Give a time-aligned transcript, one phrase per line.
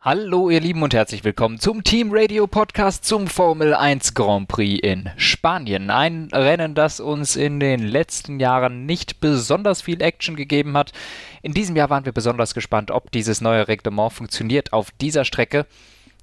[0.00, 4.78] Hallo ihr Lieben und herzlich willkommen zum Team Radio Podcast zum Formel 1 Grand Prix
[4.80, 5.90] in Spanien.
[5.90, 10.92] Ein Rennen, das uns in den letzten Jahren nicht besonders viel Action gegeben hat.
[11.42, 15.66] In diesem Jahr waren wir besonders gespannt, ob dieses neue Reglement funktioniert auf dieser Strecke.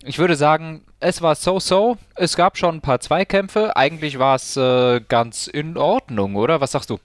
[0.05, 1.97] Ich würde sagen, es war so-so.
[2.15, 3.75] Es gab schon ein paar Zweikämpfe.
[3.75, 6.61] Eigentlich war es äh, ganz in Ordnung, oder?
[6.61, 6.97] Was sagst du?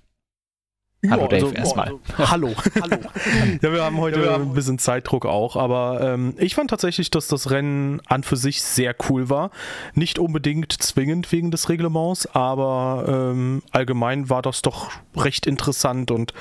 [1.08, 1.92] Hallo Dave, also, erstmal.
[2.18, 2.54] Also, hallo.
[2.82, 2.96] hallo.
[3.62, 7.26] ja, wir haben heute ja, ein bisschen Zeitdruck auch, aber ähm, ich fand tatsächlich, dass
[7.26, 9.50] das Rennen an für sich sehr cool war.
[9.94, 16.34] Nicht unbedingt zwingend wegen des Reglements, aber ähm, allgemein war das doch recht interessant und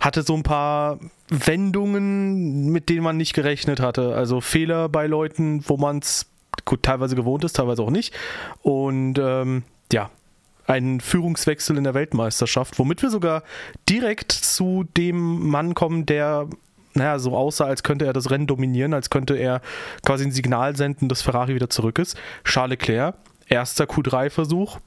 [0.00, 0.98] hatte so ein paar
[1.28, 4.14] Wendungen, mit denen man nicht gerechnet hatte.
[4.14, 6.26] Also Fehler bei Leuten, wo man es
[6.64, 8.14] gut teilweise gewohnt ist, teilweise auch nicht.
[8.62, 10.10] Und ähm, ja,
[10.70, 13.42] einen Führungswechsel in der Weltmeisterschaft, womit wir sogar
[13.88, 16.48] direkt zu dem Mann kommen, der
[16.92, 19.60] naja, so aussah, als könnte er das Rennen dominieren, als könnte er
[20.04, 22.16] quasi ein Signal senden, dass Ferrari wieder zurück ist.
[22.42, 23.14] Charles Leclerc,
[23.46, 24.78] erster Q3-Versuch,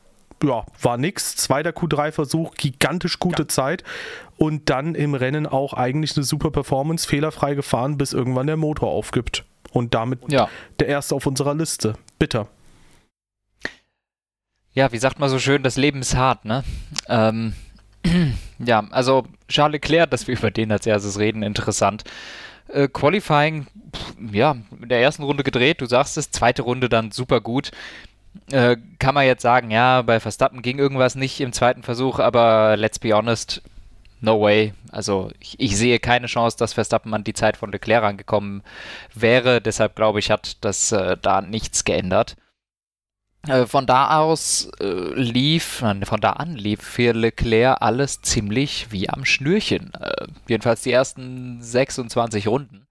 [0.44, 1.38] ja, war nix.
[1.38, 3.48] Zweiter Q3-Versuch, gigantisch gute ja.
[3.48, 3.86] Zeit.
[4.36, 8.90] Und dann im Rennen auch eigentlich eine super Performance, fehlerfrei gefahren, bis irgendwann der Motor
[8.90, 9.46] aufgibt.
[9.72, 10.50] Und damit ja.
[10.80, 11.94] der erste auf unserer Liste.
[12.20, 12.50] Bitter
[14.74, 16.64] ja, wie sagt man so schön, das Leben ist hart, ne?
[17.08, 17.54] Ähm,
[18.60, 22.04] ja, also Charles Leclerc, dass wir über den als erstes reden, interessant.
[22.70, 27.12] Äh, Qualifying, pff, ja, in der ersten Runde gedreht, du sagst es, zweite Runde dann
[27.12, 27.72] super gut.
[28.52, 32.76] Äh, kann man jetzt sagen, ja, bei Verstappen ging irgendwas nicht im zweiten Versuch, aber
[32.78, 33.62] let's be honest,
[34.22, 34.74] no way.
[34.92, 38.64] Also ich, ich, sehe keine Chance, dass Verstappen an die Zeit von Leclerc angekommen
[39.14, 39.62] wäre.
[39.62, 42.36] Deshalb glaube ich, hat das äh, da nichts geändert.
[43.48, 49.10] Äh, von da aus äh, lief, von da an lief für Leclerc alles ziemlich wie
[49.10, 49.94] am Schnürchen.
[49.96, 52.88] Äh, jedenfalls die ersten 26 Runden.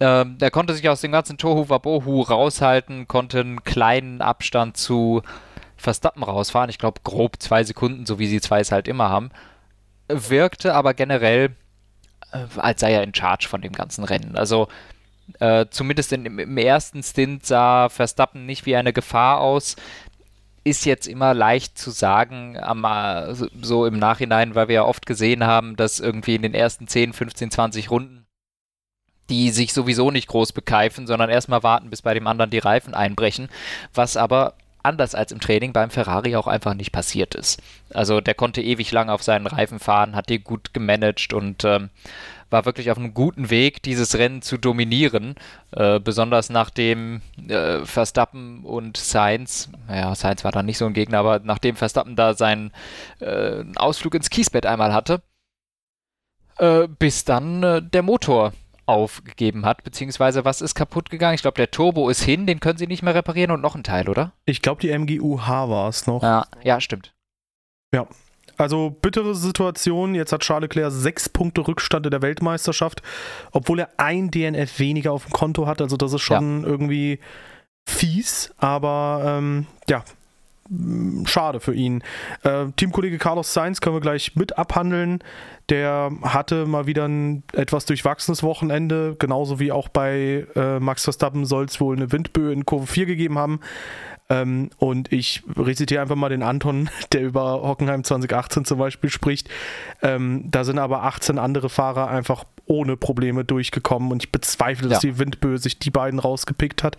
[0.00, 5.22] Ähm, der konnte sich aus dem ganzen Tohu Wabohu raushalten, konnte einen kleinen Abstand zu
[5.76, 6.70] Verstappen rausfahren.
[6.70, 9.30] Ich glaube grob zwei Sekunden, so wie sie zwei es halt immer haben.
[10.08, 11.56] Wirkte aber generell,
[12.32, 14.36] äh, als sei er in Charge von dem ganzen Rennen.
[14.36, 14.68] Also
[15.40, 19.76] äh, zumindest in, im ersten Stint sah Verstappen nicht wie eine Gefahr aus.
[20.64, 25.44] Ist jetzt immer leicht zu sagen, aber so im Nachhinein, weil wir ja oft gesehen
[25.44, 28.24] haben, dass irgendwie in den ersten 10, 15, 20 Runden
[29.30, 32.94] die sich sowieso nicht groß bekeifen, sondern erstmal warten, bis bei dem anderen die Reifen
[32.94, 33.48] einbrechen,
[33.92, 37.60] was aber anders als im Training beim Ferrari auch einfach nicht passiert ist.
[37.92, 41.90] Also der konnte ewig lang auf seinen Reifen fahren, hat die gut gemanagt und ähm,
[42.50, 45.34] war wirklich auf einem guten Weg, dieses Rennen zu dominieren.
[45.72, 51.18] Äh, besonders nachdem äh, Verstappen und Sainz, naja, Sainz war dann nicht so ein Gegner,
[51.18, 52.72] aber nachdem Verstappen da seinen
[53.20, 55.22] äh, Ausflug ins Kiesbett einmal hatte,
[56.58, 58.52] äh, bis dann äh, der Motor
[58.86, 61.34] aufgegeben hat, beziehungsweise was ist kaputt gegangen?
[61.34, 63.84] Ich glaube, der Turbo ist hin, den können sie nicht mehr reparieren und noch ein
[63.84, 64.32] Teil, oder?
[64.46, 66.22] Ich glaube, die MGU-H war es noch.
[66.22, 67.12] Ja, ja, stimmt.
[67.92, 68.06] Ja,
[68.58, 70.14] also bittere Situation.
[70.14, 73.02] Jetzt hat Charles Leclerc sechs Punkte Rückstand in der Weltmeisterschaft,
[73.52, 75.80] obwohl er ein DNF weniger auf dem Konto hat.
[75.80, 76.68] Also das ist schon ja.
[76.68, 77.20] irgendwie
[77.86, 80.04] fies, aber ähm, ja,
[81.24, 82.02] schade für ihn.
[82.42, 85.20] Äh, Teamkollege Carlos Sainz können wir gleich mit abhandeln.
[85.70, 91.44] Der hatte mal wieder ein etwas durchwachsenes Wochenende, genauso wie auch bei äh, Max Verstappen
[91.46, 93.60] soll es wohl eine Windböe in Kurve 4 gegeben haben.
[94.30, 99.48] Ähm, und ich rezitiere einfach mal den Anton, der über Hockenheim 2018 zum Beispiel spricht.
[100.02, 105.02] Ähm, da sind aber 18 andere Fahrer einfach ohne Probleme durchgekommen und ich bezweifle, dass
[105.02, 105.10] ja.
[105.10, 106.98] die Windböe sich die beiden rausgepickt hat,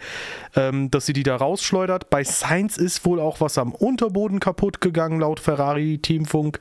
[0.56, 2.10] ähm, dass sie die da rausschleudert.
[2.10, 6.60] Bei Sainz ist wohl auch was am Unterboden kaputt gegangen, laut Ferrari Teamfunk.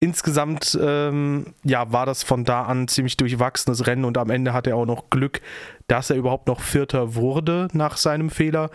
[0.00, 4.66] Insgesamt ähm, ja, war das von da an ziemlich durchwachsenes Rennen und am Ende hat
[4.66, 5.40] er auch noch Glück,
[5.86, 8.70] dass er überhaupt noch Vierter wurde nach seinem Fehler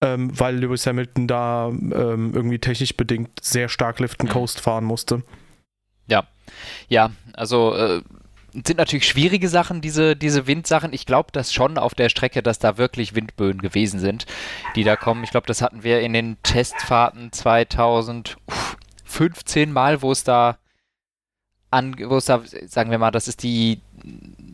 [0.00, 4.34] ähm, weil Lewis Hamilton da ähm, irgendwie technisch bedingt sehr stark Lift and mhm.
[4.34, 5.22] Coast fahren musste.
[6.06, 6.24] Ja,
[6.88, 8.02] ja, also äh,
[8.52, 10.92] sind natürlich schwierige Sachen, diese, diese Windsachen.
[10.92, 14.26] Ich glaube das schon auf der Strecke, dass da wirklich Windböen gewesen sind,
[14.74, 15.24] die da kommen.
[15.24, 20.58] Ich glaube, das hatten wir in den Testfahrten 2015 mal, wo es da
[21.70, 23.80] an, wo es da, sagen wir mal, das ist die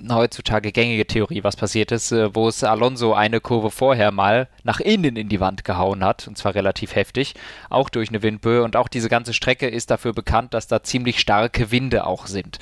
[0.09, 4.81] heutzutage gängige Theorie, was passiert ist, äh, wo es Alonso eine Kurve vorher mal nach
[4.81, 7.35] innen in die Wand gehauen hat, und zwar relativ heftig,
[7.71, 8.63] auch durch eine Windböe.
[8.63, 12.59] Und auch diese ganze Strecke ist dafür bekannt, dass da ziemlich starke Winde auch sind.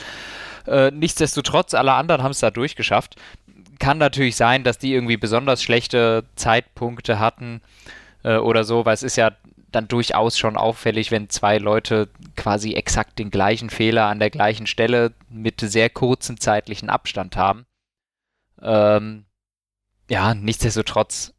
[0.66, 3.16] Äh, nichtsdestotrotz, alle anderen haben es da durchgeschafft.
[3.78, 7.60] Kann natürlich sein, dass die irgendwie besonders schlechte Zeitpunkte hatten
[8.22, 9.32] äh, oder so, weil es ist ja
[9.74, 14.66] dann durchaus schon auffällig, wenn zwei Leute quasi exakt den gleichen Fehler an der gleichen
[14.66, 17.66] Stelle mit sehr kurzem zeitlichen Abstand haben.
[18.62, 19.24] Ähm,
[20.08, 21.34] ja, nichtsdestotrotz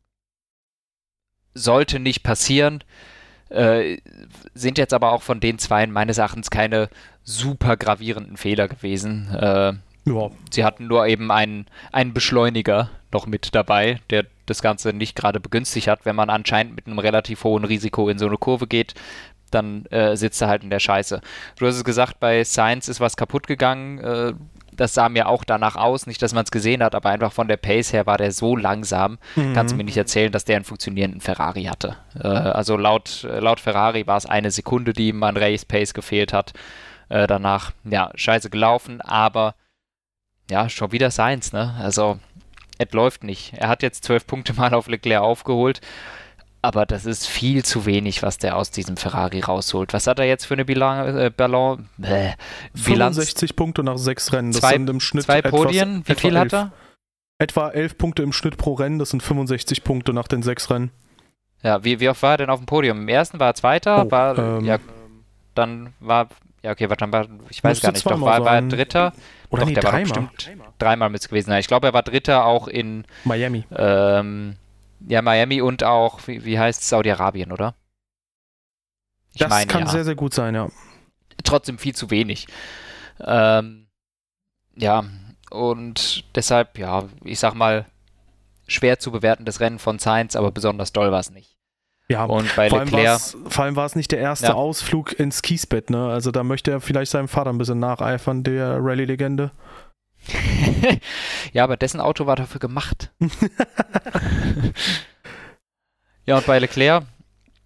[1.54, 2.84] sollte nicht passieren.
[3.50, 3.98] Äh,
[4.54, 6.90] sind jetzt aber auch von den Zweien meines Erachtens keine
[7.24, 9.34] super gravierenden Fehler gewesen.
[9.34, 9.74] Äh,
[10.06, 10.32] ja.
[10.52, 15.40] Sie hatten nur eben einen, einen Beschleuniger noch mit dabei, der das Ganze nicht gerade
[15.40, 16.06] begünstigt hat.
[16.06, 18.94] Wenn man anscheinend mit einem relativ hohen Risiko in so eine Kurve geht,
[19.52, 21.22] dann äh, sitzt er halt in der Scheiße.
[21.58, 24.00] Du hast es gesagt, bei Science ist was kaputt gegangen.
[24.00, 24.34] Äh,
[24.74, 26.06] das sah mir auch danach aus.
[26.06, 28.58] Nicht, dass man es gesehen hat, aber einfach von der Pace her war der so
[28.58, 29.18] langsam.
[29.38, 29.54] Mhm.
[29.54, 31.96] Kannst du mir nicht erzählen, dass der einen funktionierenden Ferrari hatte.
[32.22, 36.34] Äh, also laut, laut Ferrari war es eine Sekunde, die ihm an Race Pace gefehlt
[36.34, 36.52] hat.
[37.08, 39.56] Äh, danach, ja, scheiße gelaufen, aber
[40.50, 41.76] ja, schon wieder Science, ne?
[41.80, 42.20] Also,
[42.78, 43.54] es läuft nicht.
[43.54, 45.82] Er hat jetzt zwölf Punkte mal auf Leclerc aufgeholt
[46.66, 49.94] aber das ist viel zu wenig, was der aus diesem Ferrari rausholt.
[49.94, 52.32] Was hat er jetzt für eine Bilan, äh, Ballon, äh,
[52.74, 53.18] Bilanz?
[53.18, 54.52] 65 Punkte nach sechs Rennen.
[54.52, 56.02] Das zwei, sind im Schnitt zwei Podien.
[56.02, 56.72] Etwas, Wie viel hat er?
[57.38, 58.98] Etwa elf Punkte im Schnitt pro Rennen.
[58.98, 60.90] Das sind 65 Punkte nach den sechs Rennen.
[61.62, 63.02] Ja, wie, wie oft war er denn auf dem Podium?
[63.02, 64.80] Im ersten war er Zweiter, oh, war, ähm, ja,
[65.54, 66.30] dann war,
[66.64, 69.14] ja, okay, war dann war, ich weiß gar nicht, doch, war, war er Dritter.
[69.56, 70.16] Oder doch, nee, der dreimal.
[70.16, 71.52] war bestimmt dreimal mit gewesen.
[71.54, 73.66] Ich glaube, er war Dritter auch in Miami.
[73.76, 74.56] Ähm,
[75.08, 77.76] ja, Miami und auch, wie, wie heißt Saudi-Arabien, oder?
[79.34, 79.88] Ich das meine, kann ja.
[79.88, 80.70] sehr, sehr gut sein, ja.
[81.44, 82.48] Trotzdem viel zu wenig.
[83.20, 83.88] Ähm,
[84.76, 85.04] ja,
[85.52, 87.86] und deshalb, ja, ich sag mal,
[88.68, 91.56] schwer zu bewertendes Rennen von Sainz, aber besonders doll war es nicht.
[92.08, 94.54] Ja, und bei vor, Leclerc, allem vor allem war es nicht der erste ja.
[94.54, 96.08] Ausflug ins Kiesbett, ne?
[96.08, 99.52] Also da möchte er vielleicht seinem Vater ein bisschen nacheifern, der Rallye-Legende.
[101.54, 103.12] ja, aber dessen Auto war dafür gemacht.
[106.26, 107.06] ja, und bei Leclerc,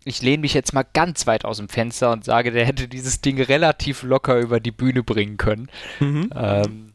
[0.06, 3.20] ich lehne mich jetzt mal ganz weit aus dem Fenster und sage, der hätte dieses
[3.20, 5.70] Ding relativ locker über die Bühne bringen können.
[6.00, 6.30] Mhm.
[6.34, 6.94] Ähm,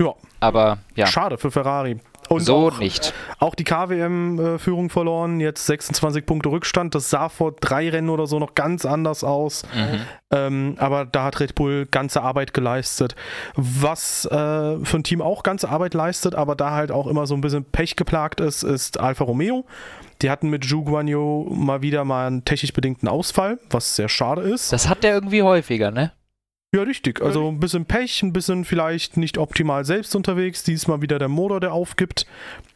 [0.00, 0.14] ja.
[0.40, 1.06] Aber ja.
[1.06, 2.00] Schade für Ferrari.
[2.28, 3.12] Und so auch, nicht.
[3.38, 6.94] Auch die KWM-Führung verloren, jetzt 26 Punkte Rückstand.
[6.94, 9.64] Das sah vor drei Rennen oder so noch ganz anders aus.
[9.74, 10.00] Mhm.
[10.30, 13.14] Ähm, aber da hat Red Bull ganze Arbeit geleistet.
[13.54, 17.34] Was äh, für ein Team auch ganze Arbeit leistet, aber da halt auch immer so
[17.34, 19.66] ein bisschen Pech geplagt ist, ist Alfa Romeo.
[20.22, 24.42] Die hatten mit Zhu Guanyu mal wieder mal einen technisch bedingten Ausfall, was sehr schade
[24.42, 24.72] ist.
[24.72, 26.12] Das hat der irgendwie häufiger, ne?
[26.74, 27.20] Ja, richtig.
[27.20, 30.62] Also ein bisschen Pech, ein bisschen vielleicht nicht optimal selbst unterwegs.
[30.64, 32.26] Diesmal wieder der Motor, der aufgibt.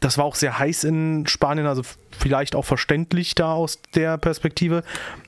[0.01, 1.81] Das war auch sehr heiß in Spanien, also
[2.17, 4.83] vielleicht auch verständlich da aus der Perspektive.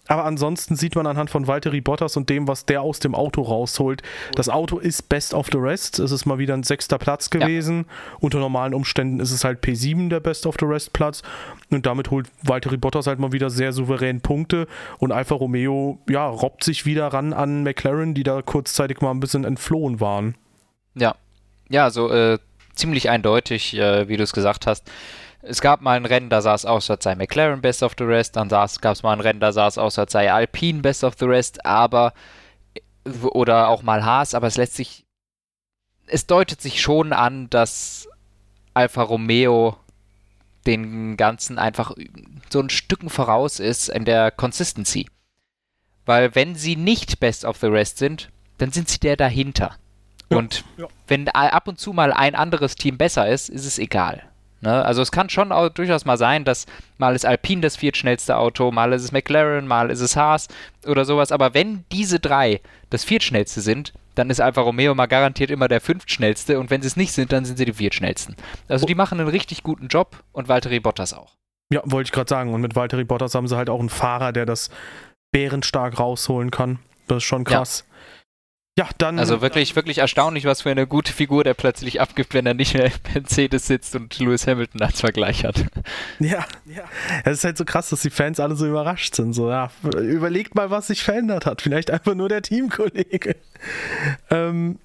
[0.07, 3.43] Aber ansonsten sieht man anhand von Valtteri Bottas und dem, was der aus dem Auto
[3.43, 4.01] rausholt.
[4.33, 5.99] Das Auto ist best of the rest.
[5.99, 7.85] Es ist mal wieder ein sechster Platz gewesen.
[7.87, 8.17] Ja.
[8.19, 11.21] Unter normalen Umständen ist es halt P7 der best of the rest Platz.
[11.69, 14.67] Und damit holt Valtteri Bottas halt mal wieder sehr souverän Punkte.
[14.97, 19.19] Und Alfa Romeo, ja, robbt sich wieder ran an McLaren, die da kurzzeitig mal ein
[19.19, 20.35] bisschen entflohen waren.
[20.95, 21.15] Ja.
[21.69, 22.39] Ja, also äh,
[22.73, 24.89] ziemlich eindeutig, äh, wie du es gesagt hast
[25.41, 28.03] es gab mal ein Rennen, da sah es aus, als sei McLaren Best of the
[28.03, 31.03] Rest, dann gab es mal ein Rennen, da sah es aus, als sei Alpine Best
[31.03, 32.13] of the Rest, aber
[33.05, 35.05] oder auch mal Haas, aber es lässt sich,
[36.07, 38.07] es deutet sich schon an, dass
[38.73, 39.77] Alfa Romeo
[40.65, 41.93] den Ganzen einfach
[42.49, 45.07] so ein Stücken voraus ist in der Consistency.
[46.05, 49.77] Weil wenn sie nicht Best of the Rest sind, dann sind sie der dahinter.
[50.29, 50.87] Ja, und ja.
[51.07, 54.29] wenn ab und zu mal ein anderes Team besser ist, ist es egal.
[54.61, 54.83] Ne?
[54.83, 56.65] Also es kann schon auch durchaus mal sein, dass
[56.97, 60.47] mal ist Alpine das viertschnellste Auto, mal ist es McLaren, mal ist es Haas
[60.85, 61.31] oder sowas.
[61.31, 65.79] Aber wenn diese drei das viertschnellste sind, dann ist Alfa Romeo mal garantiert immer der
[65.79, 68.35] fünftschnellste und wenn sie es nicht sind, dann sind sie die viertschnellsten.
[68.67, 71.35] Also die machen einen richtig guten Job und Valtteri Bottas auch.
[71.71, 72.53] Ja, wollte ich gerade sagen.
[72.53, 74.69] Und mit Valtteri Bottas haben sie halt auch einen Fahrer, der das
[75.31, 76.79] bärenstark rausholen kann.
[77.07, 77.85] Das ist schon krass.
[77.87, 77.88] Ja.
[78.79, 79.19] Ja, dann.
[79.19, 82.75] Also wirklich, wirklich erstaunlich, was für eine gute Figur der plötzlich abgibt, wenn er nicht
[82.75, 85.65] mehr im Mercedes sitzt und Lewis Hamilton als Vergleich hat.
[86.19, 86.83] Ja, ja.
[87.25, 89.33] Es ist halt so krass, dass die Fans alle so überrascht sind.
[89.33, 91.61] So, ja, überlegt mal, was sich verändert hat.
[91.61, 93.35] Vielleicht einfach nur der Teamkollege.
[94.29, 94.79] Ähm,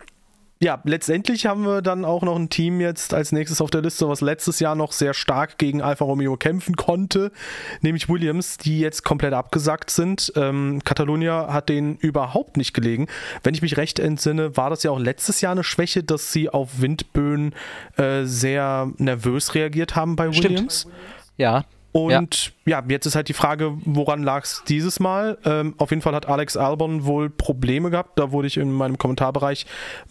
[0.61, 4.09] ja, letztendlich haben wir dann auch noch ein Team jetzt als nächstes auf der Liste,
[4.09, 7.33] was letztes Jahr noch sehr stark gegen Alfa Romeo kämpfen konnte,
[7.81, 10.33] nämlich Williams, die jetzt komplett abgesackt sind.
[10.37, 13.09] Ähm, Catalonia hat denen überhaupt nicht gelegen.
[13.43, 16.49] Wenn ich mich recht entsinne, war das ja auch letztes Jahr eine Schwäche, dass sie
[16.49, 17.55] auf Windböen
[17.97, 20.83] äh, sehr nervös reagiert haben bei Williams.
[20.83, 20.95] Stimmt.
[21.37, 22.81] Ja, und ja.
[22.81, 22.85] ja.
[22.89, 25.39] jetzt ist halt die Frage, woran lag es dieses Mal?
[25.45, 28.19] Ähm, auf jeden Fall hat Alex Albon wohl Probleme gehabt.
[28.19, 29.65] Da wurde ich in meinem Kommentarbereich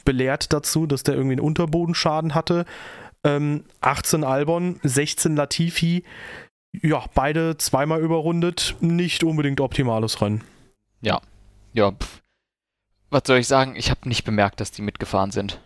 [0.06, 2.64] belehrt dazu, dass der irgendwie einen Unterbodenschaden hatte.
[3.26, 6.06] Ähm, 18 Albon, 16 Latifi.
[6.82, 8.78] Ja, beide zweimal überrundet.
[8.80, 10.42] Nicht unbedingt optimales Rennen.
[11.02, 11.20] Ja,
[11.74, 11.92] ja.
[11.92, 12.22] Pff.
[13.10, 13.76] Was soll ich sagen?
[13.76, 15.60] Ich habe nicht bemerkt, dass die mitgefahren sind.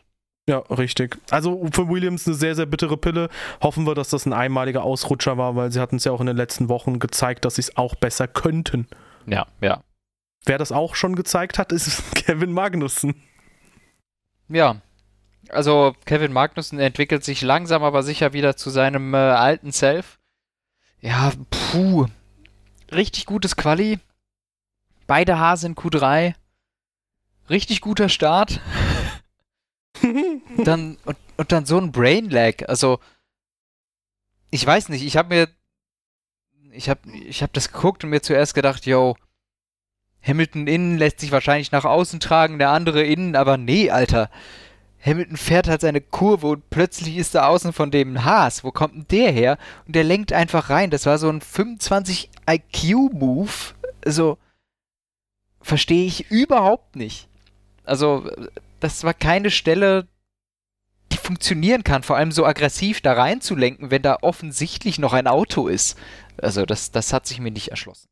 [0.50, 1.18] Ja, richtig.
[1.30, 3.30] Also für Williams eine sehr, sehr bittere Pille.
[3.62, 6.28] Hoffen wir, dass das ein einmaliger Ausrutscher war, weil sie hatten es ja auch in
[6.28, 8.88] den letzten Wochen gezeigt, dass sie es auch besser könnten.
[9.26, 9.84] Ja, ja.
[10.46, 13.22] Wer das auch schon gezeigt hat, ist Kevin Magnussen.
[14.48, 14.82] Ja.
[15.50, 20.18] Also Kevin Magnussen entwickelt sich langsam aber sicher wieder zu seinem äh, alten Self.
[21.02, 22.08] Ja, puh.
[22.92, 24.00] Richtig gutes Quali.
[25.08, 26.36] Beide Haare sind Q3.
[27.50, 28.62] Richtig guter Start.
[30.64, 32.68] dann und, und dann so ein Brain Lag.
[32.68, 33.00] Also
[34.50, 35.48] ich weiß nicht, ich habe mir
[36.72, 39.16] ich habe ich habe das geguckt und mir zuerst gedacht, yo,
[40.22, 44.30] Hamilton innen lässt sich wahrscheinlich nach außen tragen, der andere innen, aber nee, Alter.
[45.04, 48.64] Hamilton fährt halt seine Kurve und plötzlich ist da außen von dem ein Haas.
[48.64, 49.58] Wo kommt denn der her?
[49.86, 50.90] Und der lenkt einfach rein.
[50.90, 53.52] Das war so ein 25 IQ-Move.
[54.04, 54.38] Also,
[55.62, 57.30] verstehe ich überhaupt nicht.
[57.84, 58.30] Also,
[58.80, 60.08] das war keine Stelle,
[61.12, 65.68] die funktionieren kann, vor allem so aggressiv da reinzulenken, wenn da offensichtlich noch ein Auto
[65.68, 65.98] ist.
[66.38, 68.08] Also das, das hat sich mir nicht erschlossen.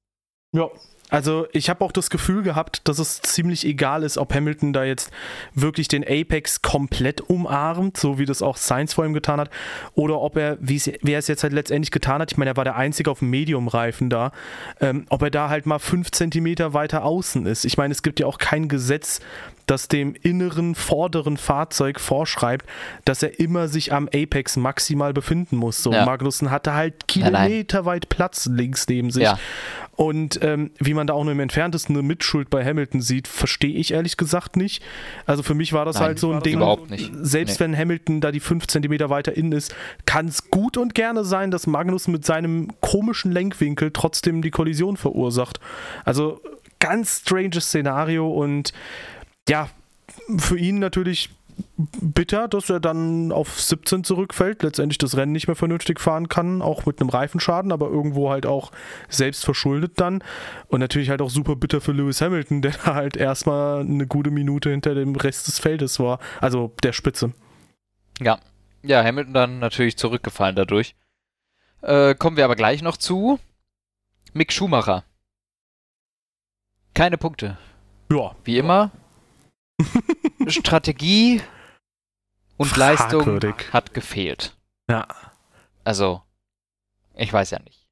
[0.53, 0.69] Ja,
[1.10, 4.84] also ich habe auch das Gefühl gehabt, dass es ziemlich egal ist, ob Hamilton da
[4.84, 5.12] jetzt
[5.53, 9.51] wirklich den Apex komplett umarmt, so wie das auch Sainz vor ihm getan hat,
[9.93, 12.63] oder ob er, wie, er es jetzt halt letztendlich getan hat, ich meine, er war
[12.63, 14.31] der Einzige auf dem Medium-Reifen da,
[14.81, 17.65] ähm, ob er da halt mal fünf Zentimeter weiter außen ist.
[17.65, 19.19] Ich meine, es gibt ja auch kein Gesetz,
[19.65, 22.65] das dem inneren vorderen Fahrzeug vorschreibt,
[23.03, 25.81] dass er immer sich am Apex maximal befinden muss.
[25.81, 26.05] So, ja.
[26.05, 29.24] Magnussen hatte halt kilometerweit Platz links neben sich.
[29.24, 29.39] Ja.
[29.95, 33.74] Und ähm, wie man da auch nur im entferntesten eine Mitschuld bei Hamilton sieht, verstehe
[33.74, 34.84] ich ehrlich gesagt nicht.
[35.25, 36.55] Also für mich war das Nein, halt so ein Ding.
[36.55, 37.12] Überhaupt nicht.
[37.22, 37.65] Selbst nee.
[37.65, 39.74] wenn Hamilton da die 5 cm weiter innen ist,
[40.05, 44.98] kann es gut und gerne sein, dass Magnus mit seinem komischen Lenkwinkel trotzdem die Kollision
[44.98, 45.62] verursacht.
[46.03, 46.41] Also
[46.79, 48.74] ganz stranges Szenario und
[49.47, 49.69] ja,
[50.37, 51.29] für ihn natürlich
[51.77, 56.61] bitter, dass er dann auf 17 zurückfällt, letztendlich das Rennen nicht mehr vernünftig fahren kann,
[56.61, 58.71] auch mit einem Reifenschaden, aber irgendwo halt auch
[59.09, 60.23] selbst verschuldet dann.
[60.67, 64.69] Und natürlich halt auch super bitter für Lewis Hamilton, der halt erstmal eine gute Minute
[64.69, 67.33] hinter dem Rest des Feldes war, also der Spitze.
[68.19, 68.39] Ja,
[68.83, 70.95] ja, Hamilton dann natürlich zurückgefallen dadurch.
[71.81, 73.39] Äh, kommen wir aber gleich noch zu
[74.33, 75.03] Mick Schumacher.
[76.93, 77.57] Keine Punkte.
[78.11, 78.35] Ja.
[78.43, 78.91] Wie immer,
[80.48, 81.41] Strategie
[82.58, 83.39] und Leistung
[83.72, 84.55] hat gefehlt.
[84.89, 85.08] Ja.
[85.84, 86.22] Also,
[87.15, 87.86] ich weiß ja nicht.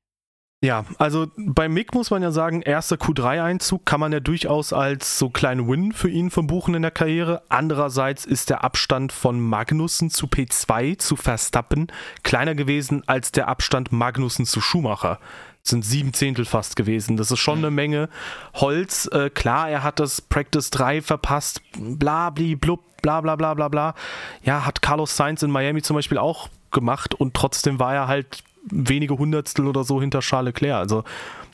[0.63, 5.19] Ja, also bei Mick muss man ja sagen, erster Q3-Einzug kann man ja durchaus als
[5.19, 7.41] so kleinen Win für ihn verbuchen in der Karriere.
[7.49, 11.87] Andererseits ist der Abstand von Magnussen zu P2 zu Verstappen
[12.23, 15.19] kleiner gewesen als der Abstand Magnussen zu Schumacher
[15.63, 17.17] sind sieben Zehntel fast gewesen.
[17.17, 18.09] Das ist schon eine Menge
[18.55, 19.07] Holz.
[19.11, 23.69] Äh, klar, er hat das Practice 3 verpasst, bla, bli, blub, bla, bla, bla, bla,
[23.69, 23.95] bla.
[24.43, 28.43] Ja, hat Carlos Sainz in Miami zum Beispiel auch gemacht und trotzdem war er halt
[28.65, 30.77] wenige Hundertstel oder so hinter Charles Leclerc.
[30.77, 31.03] Also,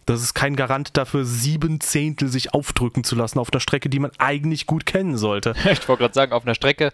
[0.06, 4.00] das ist kein Garant dafür, sieben Zehntel sich aufdrücken zu lassen auf einer Strecke, die
[4.00, 5.54] man eigentlich gut kennen sollte.
[5.72, 6.92] Ich wollte gerade sagen, auf einer Strecke,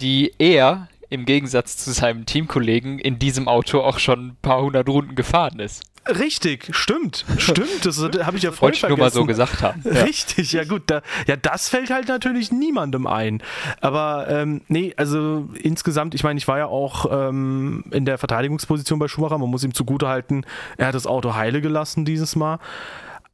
[0.00, 4.88] die er im Gegensatz zu seinem Teamkollegen in diesem Auto auch schon ein paar hundert
[4.88, 5.91] Runden gefahren ist.
[6.08, 7.84] Richtig, stimmt, stimmt.
[7.86, 8.88] Das habe ich ja vergessen.
[8.88, 9.82] nur mal so gesagt haben.
[9.92, 10.02] Ja.
[10.02, 10.82] Richtig, ja gut.
[10.86, 13.42] Da, ja, das fällt halt natürlich niemandem ein.
[13.80, 18.98] Aber ähm, nee, also insgesamt, ich meine, ich war ja auch ähm, in der Verteidigungsposition
[18.98, 19.38] bei Schumacher.
[19.38, 22.58] Man muss ihm zugutehalten, er hat das Auto heile gelassen dieses Mal.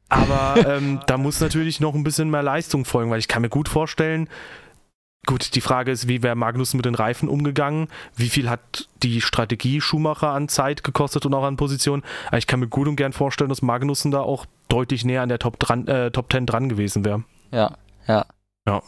[0.09, 3.49] Aber ähm, da muss natürlich noch ein bisschen mehr Leistung folgen, weil ich kann mir
[3.49, 4.27] gut vorstellen,
[5.25, 7.87] Gut, die Frage ist, wie wäre Magnus mit den Reifen umgegangen?
[8.15, 12.03] Wie viel hat die Strategie Schumacher an Zeit gekostet und auch an Position?
[12.27, 15.29] Aber ich kann mir gut und gern vorstellen, dass Magnussen da auch deutlich näher an
[15.29, 17.23] der Top, dran, äh, Top 10 dran gewesen wäre.
[17.51, 17.75] Ja,
[18.07, 18.25] ja.
[18.65, 18.81] Ja.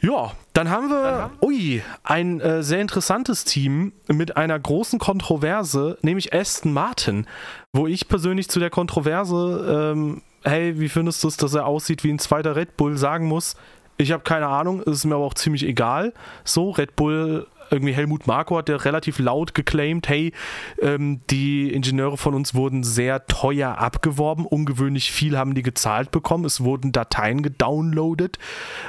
[0.00, 6.32] Ja, dann haben wir, ui, ein äh, sehr interessantes Team mit einer großen Kontroverse, nämlich
[6.32, 7.26] Aston Martin,
[7.72, 12.04] wo ich persönlich zu der Kontroverse, ähm, hey, wie findest du es, dass er aussieht
[12.04, 13.56] wie ein zweiter Red Bull, sagen muss,
[13.98, 16.14] ich habe keine Ahnung, es ist mir aber auch ziemlich egal.
[16.44, 20.32] So, Red Bull, irgendwie Helmut Marko hat ja relativ laut geclaimed, hey,
[20.80, 26.44] ähm, die Ingenieure von uns wurden sehr teuer abgeworben, ungewöhnlich viel haben die gezahlt bekommen,
[26.44, 28.38] es wurden Dateien gedownloadet,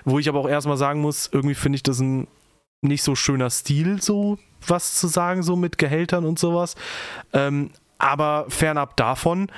[0.05, 2.27] wo ich aber auch erstmal sagen muss, irgendwie finde ich das ein
[2.81, 6.75] nicht so schöner Stil, so was zu sagen, so mit Gehältern und sowas.
[7.33, 9.51] Ähm, aber fernab davon,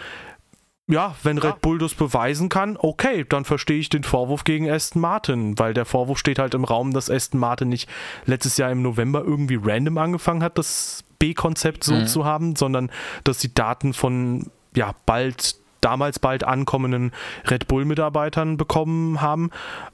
[0.87, 1.43] ja, wenn ja.
[1.43, 5.73] Red Bull das beweisen kann, okay, dann verstehe ich den Vorwurf gegen Aston Martin, weil
[5.73, 7.89] der Vorwurf steht halt im Raum, dass Aston Martin nicht
[8.25, 12.07] letztes Jahr im November irgendwie random angefangen hat, das B-Konzept so mhm.
[12.07, 12.91] zu haben, sondern
[13.23, 17.11] dass die Daten von ja bald damals bald ankommenden
[17.49, 19.49] Red Bull-Mitarbeitern bekommen haben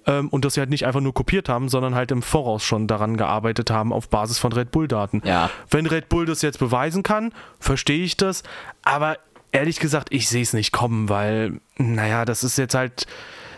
[0.05, 2.87] ähm, und dass sie halt nicht einfach nur kopiert haben, sondern halt im Voraus schon
[2.87, 5.21] daran gearbeitet haben auf Basis von Red Bull-Daten.
[5.25, 5.49] Ja.
[5.69, 8.43] Wenn Red Bull das jetzt beweisen kann, verstehe ich das,
[8.83, 9.17] aber
[9.57, 13.07] ehrlich gesagt, ich sehe es nicht kommen, weil, naja, das ist jetzt halt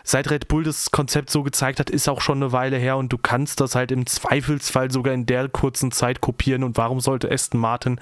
[0.04, 3.14] seit Red Bull das Konzept so gezeigt hat, ist auch schon eine Weile her und
[3.14, 6.64] du kannst das halt im Zweifelsfall sogar in der kurzen Zeit kopieren.
[6.64, 8.00] Und warum sollte Aston Martin,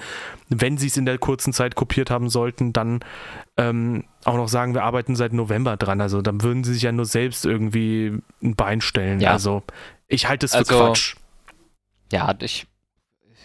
[0.47, 3.01] wenn sie es in der kurzen Zeit kopiert haben sollten, dann
[3.57, 5.99] ähm, auch noch sagen, wir arbeiten seit November dran?
[5.99, 9.19] Also dann würden sie sich ja nur selbst irgendwie ein Bein stellen.
[9.19, 9.31] Ja.
[9.31, 9.63] Also
[10.07, 11.15] ich halte es für also, Quatsch.
[12.11, 12.67] Ja, ich,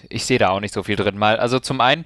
[0.09, 1.18] ich sehe da auch nicht so viel drin.
[1.18, 2.04] Mal, also zum einen,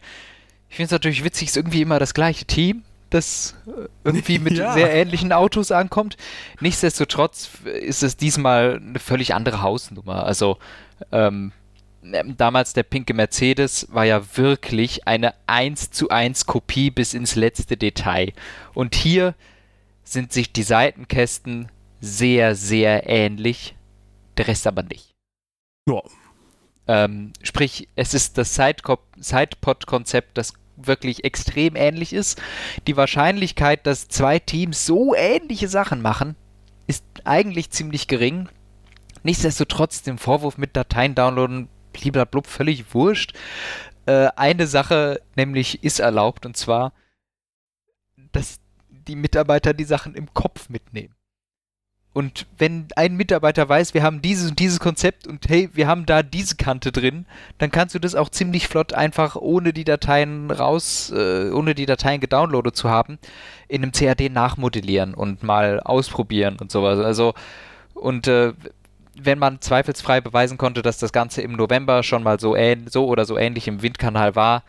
[0.68, 4.38] ich finde es natürlich witzig, es ist irgendwie immer das gleiche Team das äh, irgendwie
[4.40, 4.72] mit ja.
[4.72, 6.16] sehr ähnlichen Autos ankommt.
[6.60, 10.24] Nichtsdestotrotz ist es diesmal eine völlig andere Hausnummer.
[10.24, 10.58] Also
[11.12, 11.52] ähm,
[12.02, 17.76] damals der pinke Mercedes war ja wirklich eine 1 zu 1 Kopie bis ins letzte
[17.76, 18.32] Detail.
[18.74, 19.34] Und hier
[20.04, 21.68] sind sich die Seitenkästen
[22.00, 23.74] sehr, sehr ähnlich,
[24.36, 25.14] der Rest aber nicht.
[25.88, 26.00] Ja.
[26.88, 32.40] Ähm, sprich, es ist das Sidepod-Konzept, das wirklich extrem ähnlich ist.
[32.86, 36.36] Die Wahrscheinlichkeit, dass zwei Teams so ähnliche Sachen machen,
[36.86, 38.48] ist eigentlich ziemlich gering.
[39.22, 43.34] Nichtsdestotrotz den Vorwurf mit Dateien downloaden, blablabla, völlig wurscht.
[44.06, 46.92] Äh, eine Sache nämlich ist erlaubt und zwar,
[48.30, 51.15] dass die Mitarbeiter die Sachen im Kopf mitnehmen.
[52.16, 56.06] Und wenn ein Mitarbeiter weiß, wir haben dieses und dieses Konzept und hey, wir haben
[56.06, 57.26] da diese Kante drin,
[57.58, 61.84] dann kannst du das auch ziemlich flott einfach ohne die Dateien raus, äh, ohne die
[61.84, 63.18] Dateien gedownloadet zu haben,
[63.68, 67.00] in einem CAD nachmodellieren und mal ausprobieren und sowas.
[67.00, 67.34] Also,
[67.92, 68.54] und äh,
[69.20, 72.56] wenn man zweifelsfrei beweisen konnte, dass das Ganze im November schon mal so,
[72.86, 74.62] so oder so ähnlich im Windkanal war,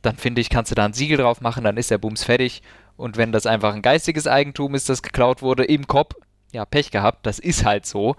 [0.00, 2.62] dann finde ich, kannst du da ein Siegel drauf machen, dann ist der Bums fertig.
[2.96, 6.14] Und wenn das einfach ein geistiges Eigentum ist, das geklaut wurde im Kopf,
[6.54, 8.16] ja, Pech gehabt, das ist halt so.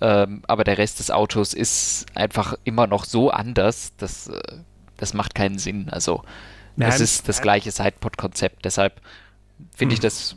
[0.00, 4.40] Ähm, aber der Rest des Autos ist einfach immer noch so anders, dass äh,
[4.96, 5.88] das macht keinen Sinn.
[5.88, 6.22] Also,
[6.78, 8.64] es ist das gleiche Sidepod-Konzept.
[8.64, 9.00] Deshalb
[9.74, 10.02] finde ich hm.
[10.02, 10.36] das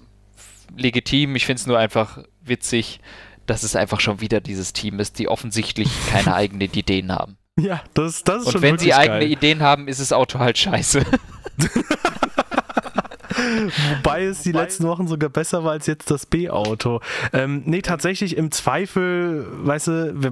[0.78, 1.36] legitim.
[1.36, 3.02] Ich finde es nur einfach witzig,
[3.46, 7.38] dass es einfach schon wieder dieses Team ist, die offensichtlich keine eigenen Ideen haben.
[7.60, 9.32] Ja, das, das ist Und schon wenn sie eigene geil.
[9.32, 11.04] Ideen haben, ist das Auto halt scheiße.
[13.98, 17.02] Wobei es die Wobei letzten Wochen sogar besser war als jetzt das B-Auto.
[17.34, 20.32] Ähm, nee, tatsächlich im Zweifel, weißt du,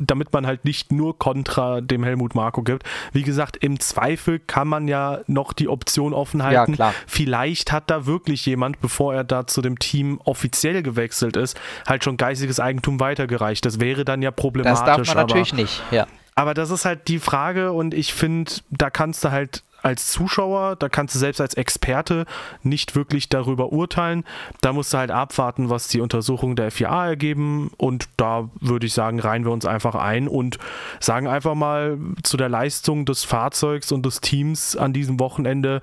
[0.00, 2.84] damit man halt nicht nur kontra dem Helmut Marko gibt.
[3.12, 6.72] Wie gesagt, im Zweifel kann man ja noch die Option offen halten.
[6.72, 6.94] Ja, klar.
[7.06, 12.04] Vielleicht hat da wirklich jemand, bevor er da zu dem Team offiziell gewechselt ist, halt
[12.04, 13.64] schon geistiges Eigentum weitergereicht.
[13.64, 14.80] Das wäre dann ja problematisch.
[14.80, 16.06] Das darf man natürlich nicht, ja.
[16.34, 20.76] Aber das ist halt die Frage und ich finde, da kannst du halt als Zuschauer,
[20.76, 22.26] da kannst du selbst als Experte
[22.62, 24.24] nicht wirklich darüber urteilen.
[24.60, 27.70] Da musst du halt abwarten, was die Untersuchungen der FIA ergeben.
[27.78, 30.58] Und da würde ich sagen, reihen wir uns einfach ein und
[31.00, 35.82] sagen einfach mal zu der Leistung des Fahrzeugs und des Teams an diesem Wochenende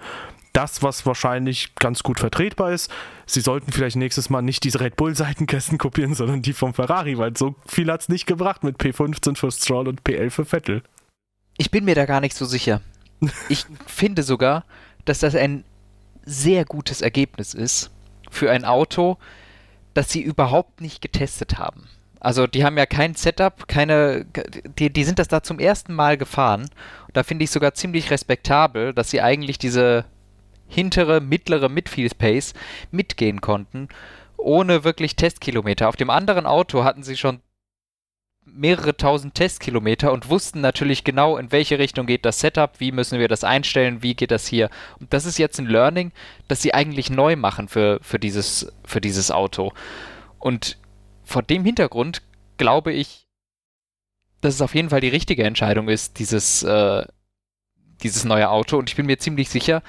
[0.53, 2.89] das, was wahrscheinlich ganz gut vertretbar ist.
[3.25, 7.35] Sie sollten vielleicht nächstes Mal nicht diese Red Bull-Seitenkästen kopieren, sondern die vom Ferrari, weil
[7.35, 10.83] so viel hat es nicht gebracht mit P15 für Stroll und P11 für Vettel.
[11.57, 12.81] Ich bin mir da gar nicht so sicher.
[13.49, 14.65] Ich finde sogar,
[15.05, 15.63] dass das ein
[16.25, 17.91] sehr gutes Ergebnis ist
[18.29, 19.17] für ein Auto,
[19.93, 21.87] das sie überhaupt nicht getestet haben.
[22.19, 24.25] Also die haben ja kein Setup, keine,
[24.79, 26.61] die, die sind das da zum ersten Mal gefahren.
[27.07, 30.05] Und da finde ich sogar ziemlich respektabel, dass sie eigentlich diese
[30.67, 32.53] hintere, mittlere Midfield Pace
[32.91, 33.89] mitgehen konnten,
[34.37, 35.87] ohne wirklich Testkilometer.
[35.87, 37.41] Auf dem anderen Auto hatten sie schon
[38.45, 43.19] mehrere tausend Testkilometer und wussten natürlich genau, in welche Richtung geht das Setup, wie müssen
[43.19, 44.69] wir das einstellen, wie geht das hier.
[44.99, 46.11] Und das ist jetzt ein Learning,
[46.47, 49.73] das sie eigentlich neu machen für, für, dieses, für dieses Auto.
[50.39, 50.77] Und
[51.23, 52.21] vor dem Hintergrund
[52.57, 53.27] glaube ich,
[54.41, 57.03] dass es auf jeden Fall die richtige Entscheidung ist, dieses, äh,
[58.03, 58.77] dieses neue Auto.
[58.77, 59.81] Und ich bin mir ziemlich sicher,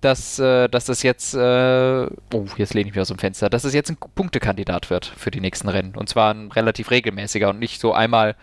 [0.00, 3.64] dass, äh, dass das jetzt, äh, oh, jetzt lehne ich mich aus dem Fenster, dass
[3.64, 5.94] es jetzt ein Punktekandidat wird für die nächsten Rennen.
[5.94, 8.36] Und zwar ein relativ regelmäßiger und nicht so einmal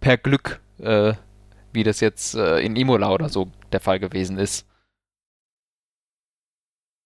[0.00, 1.14] per Glück, äh,
[1.72, 4.66] wie das jetzt äh, in Imola oder so der Fall gewesen ist.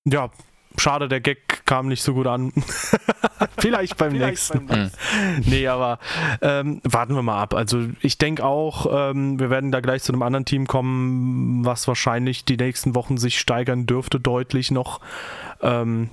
[0.07, 0.31] Ja,
[0.77, 2.53] schade, der Gag kam nicht so gut an.
[3.59, 4.67] Vielleicht beim Vielleicht nächsten.
[4.67, 4.91] Beim
[5.47, 5.99] nee, aber
[6.41, 7.55] ähm, warten wir mal ab.
[7.55, 11.89] Also ich denke auch, ähm, wir werden da gleich zu einem anderen Team kommen, was
[11.89, 15.01] wahrscheinlich die nächsten Wochen sich steigern dürfte, deutlich noch.
[15.63, 16.11] Ähm,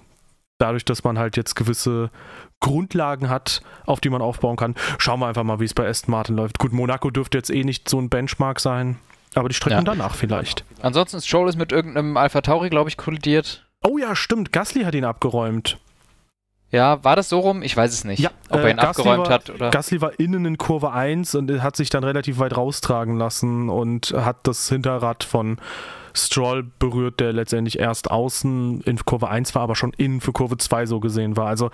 [0.58, 2.12] dadurch, dass man halt jetzt gewisse
[2.60, 4.76] Grundlagen hat, auf die man aufbauen kann.
[5.00, 6.60] Schauen wir einfach mal, wie es bei Aston Martin läuft.
[6.60, 9.00] Gut, Monaco dürfte jetzt eh nicht so ein Benchmark sein,
[9.34, 9.84] aber die Strecken ja.
[9.84, 10.64] danach vielleicht.
[10.82, 13.66] Ansonsten ist ist mit irgendeinem Alpha Tauri, glaube ich, kollidiert.
[13.84, 14.52] Oh ja, stimmt.
[14.52, 15.78] Gasly hat ihn abgeräumt.
[16.72, 17.64] Ja, war das so rum?
[17.64, 18.20] Ich weiß es nicht.
[18.20, 19.72] Ja, ob er ihn äh, abgeräumt war, hat oder.
[19.72, 24.14] Gasly war innen in Kurve 1 und hat sich dann relativ weit raustragen lassen und
[24.16, 25.58] hat das Hinterrad von
[26.14, 30.58] Stroll berührt, der letztendlich erst außen in Kurve 1 war, aber schon innen für Kurve
[30.58, 31.48] 2 so gesehen war.
[31.48, 31.72] Also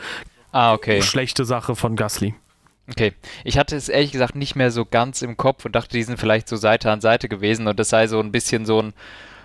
[0.52, 1.02] ah, okay.
[1.02, 2.34] schlechte Sache von Gasly.
[2.90, 6.04] Okay, ich hatte es ehrlich gesagt nicht mehr so ganz im Kopf und dachte, die
[6.04, 8.94] sind vielleicht so Seite an Seite gewesen und das sei so ein bisschen so ein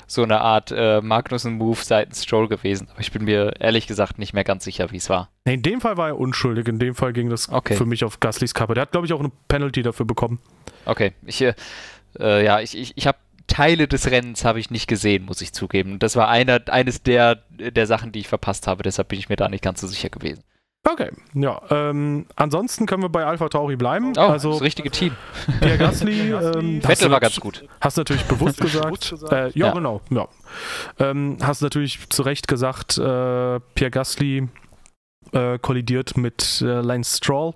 [0.06, 2.88] so eine Art äh, Magnussen-Move seitens Stroll gewesen.
[2.90, 5.30] Aber ich bin mir ehrlich gesagt nicht mehr ganz sicher, wie es war.
[5.44, 6.68] Nee, in dem Fall war er unschuldig.
[6.68, 7.74] In dem Fall ging das okay.
[7.74, 8.74] für mich auf Gaslys Kappe.
[8.74, 10.40] Der hat, glaube ich, auch eine Penalty dafür bekommen.
[10.84, 11.54] Okay, ich, äh,
[12.18, 15.52] äh ja, ich, ich, ich habe Teile des Rennens habe ich nicht gesehen, muss ich
[15.52, 15.98] zugeben.
[15.98, 18.82] Das war einer, eines der, der Sachen, die ich verpasst habe.
[18.82, 20.42] Deshalb bin ich mir da nicht ganz so sicher gewesen.
[20.84, 21.60] Okay, ja.
[21.70, 24.14] Ähm, ansonsten können wir bei Alpha Tauri bleiben.
[24.16, 25.14] Oh, also das richtige Team.
[25.60, 26.32] Pierre Gasly.
[26.32, 27.64] ähm, Vettel war ganz gut.
[27.80, 29.14] Hast natürlich bewusst gesagt.
[29.30, 30.00] Äh, ja, ja, genau.
[30.10, 30.26] Ja.
[30.98, 34.48] Ähm, hast natürlich zu Recht gesagt, äh, Pierre Gasly
[35.30, 37.52] äh, kollidiert mit äh, Lance Stroll.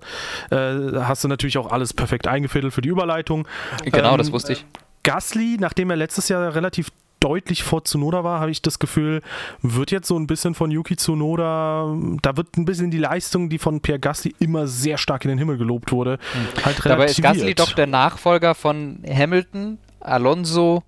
[0.49, 3.45] Äh, hast du natürlich auch alles perfekt eingefädelt für die Überleitung.
[3.83, 4.65] Genau, ähm, das wusste ich.
[5.03, 6.91] Gasly, nachdem er letztes Jahr relativ
[7.27, 9.21] deutlich vor Tsunoda war, habe ich das Gefühl,
[9.61, 13.57] wird jetzt so ein bisschen von Yuki Tsunoda, da wird ein bisschen die Leistung, die
[13.57, 16.65] von Pierre Gasly immer sehr stark in den Himmel gelobt wurde, mhm.
[16.65, 20.83] halt Dabei ist Gasly doch der Nachfolger von Hamilton, Alonso,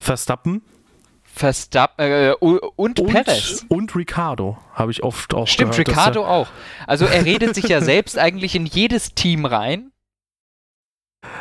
[0.00, 0.62] Verstappen.
[1.22, 3.66] Verstappen äh, und, und Perez.
[3.68, 6.48] Und Ricardo habe ich oft auch Stimmt, gehört, Ricardo auch.
[6.86, 9.92] Also er redet sich ja selbst eigentlich in jedes Team rein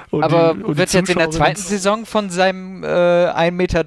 [0.10, 3.84] und aber die, wird jetzt in der zweiten Saison von seinem äh, 1,43 Meter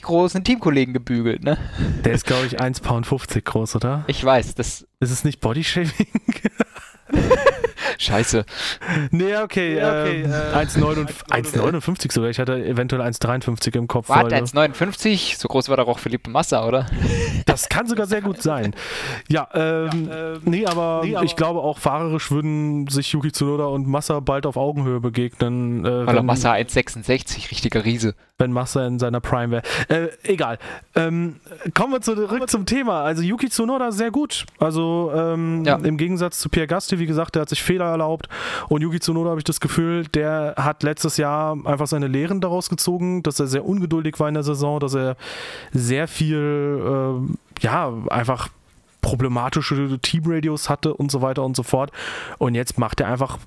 [0.00, 1.58] großen Teamkollegen gebügelt, ne?
[2.04, 4.04] Der ist, glaube ich, 1,50 Pound groß, oder?
[4.06, 4.86] Ich weiß, das.
[5.00, 5.92] Ist es nicht Bodyshaming?
[7.98, 8.44] Scheiße.
[9.10, 9.76] Nee, okay.
[9.76, 12.30] Ja, okay ähm, äh, 1,59 sogar.
[12.30, 14.08] Ich hatte eventuell 1,53 im Kopf.
[14.08, 15.38] Warte, 1,59?
[15.38, 16.86] So groß war doch auch Philippe Massa, oder?
[17.46, 18.74] Das kann sogar sehr gut sein.
[19.28, 23.32] Ja, ähm, ja, äh, nee, aber nee, aber ich glaube auch fahrerisch würden sich Yuki
[23.32, 25.84] Tsunoda und Massa bald auf Augenhöhe begegnen.
[25.84, 28.14] Äh, Weil Massa 1,66, richtiger Riese.
[28.38, 29.62] Wenn Massa in seiner Prime wäre.
[29.88, 30.58] Äh, egal.
[30.96, 31.36] Ähm,
[31.74, 33.02] kommen wir zurück zum Thema.
[33.02, 34.46] Also Yuki Tsunoda sehr gut.
[34.58, 35.76] Also ähm, ja.
[35.76, 38.28] im Gegensatz zu Pierre Gasti, wie gesagt, der hat sich Fehler erlaubt.
[38.68, 42.70] Und Yuki Tsunoda habe ich das Gefühl, der hat letztes Jahr einfach seine Lehren daraus
[42.70, 45.16] gezogen, dass er sehr ungeduldig war in der Saison, dass er
[45.72, 46.80] sehr viel,
[47.60, 48.48] äh, ja, einfach
[49.00, 51.90] problematische Teamradios hatte und so weiter und so fort.
[52.38, 53.38] Und jetzt macht er einfach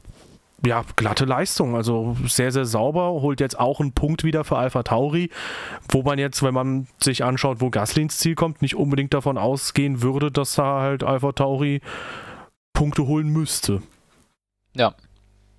[0.66, 1.76] ja, glatte Leistung.
[1.76, 3.10] Also sehr, sehr sauber.
[3.22, 5.30] Holt jetzt auch einen Punkt wieder für Alpha Tauri,
[5.90, 9.38] wo man jetzt, wenn man sich anschaut, wo Gasly ins Ziel kommt, nicht unbedingt davon
[9.38, 11.82] ausgehen würde, dass da halt Alpha Tauri
[12.76, 13.82] Punkte holen müsste.
[14.76, 14.94] Ja.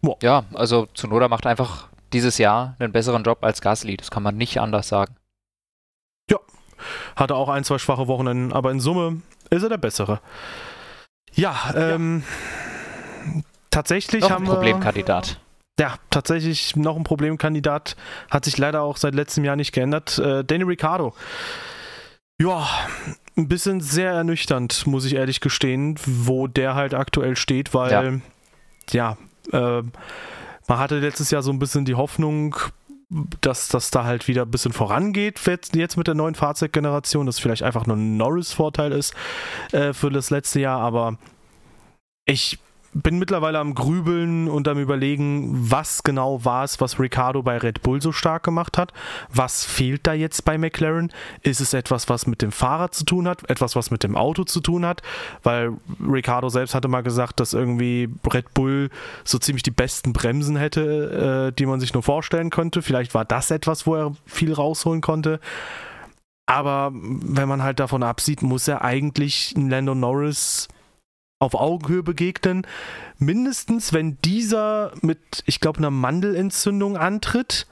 [0.03, 0.17] Boah.
[0.23, 3.97] Ja, also Zunoda macht einfach dieses Jahr einen besseren Job als Gasly.
[3.97, 5.17] Das kann man nicht anders sagen.
[6.31, 6.39] Ja.
[7.17, 10.21] Hatte auch ein, zwei schwache Wochenenden, aber in Summe ist er der bessere.
[11.35, 12.23] Ja, ähm.
[12.23, 13.43] Ja.
[13.71, 15.39] Tatsächlich noch haben ein Problemkandidat.
[15.77, 17.97] Wir, ja, tatsächlich noch ein Problemkandidat.
[18.31, 20.19] Hat sich leider auch seit letztem Jahr nicht geändert.
[20.19, 21.15] Äh, Danny Ricciardo.
[22.41, 22.69] Ja,
[23.37, 28.23] ein bisschen sehr ernüchternd, muss ich ehrlich gestehen, wo der halt aktuell steht, weil
[28.91, 29.17] ja,
[29.53, 29.83] ja äh,
[30.69, 32.57] man hatte letztes Jahr so ein bisschen die Hoffnung,
[33.41, 35.41] dass das da halt wieder ein bisschen vorangeht
[35.75, 39.15] jetzt mit der neuen Fahrzeuggeneration, dass vielleicht einfach nur ein Norris-Vorteil ist
[39.73, 41.17] äh, für das letzte Jahr, aber
[42.25, 42.59] ich
[43.03, 47.83] bin mittlerweile am Grübeln und am Überlegen, was genau war es, was Ricardo bei Red
[47.83, 48.93] Bull so stark gemacht hat.
[49.33, 51.13] Was fehlt da jetzt bei McLaren?
[51.43, 53.49] Ist es etwas, was mit dem Fahrrad zu tun hat?
[53.51, 55.03] Etwas, was mit dem Auto zu tun hat?
[55.43, 58.89] Weil Ricardo selbst hatte mal gesagt, dass irgendwie Red Bull
[59.25, 62.81] so ziemlich die besten Bremsen hätte, äh, die man sich nur vorstellen könnte.
[62.81, 65.41] Vielleicht war das etwas, wo er viel rausholen konnte.
[66.47, 70.69] Aber wenn man halt davon absieht, muss er eigentlich Lando Norris
[71.39, 72.67] auf Augenhöhe begegnen.
[73.19, 77.67] Mindestens, wenn dieser mit, ich glaube, einer Mandelentzündung antritt,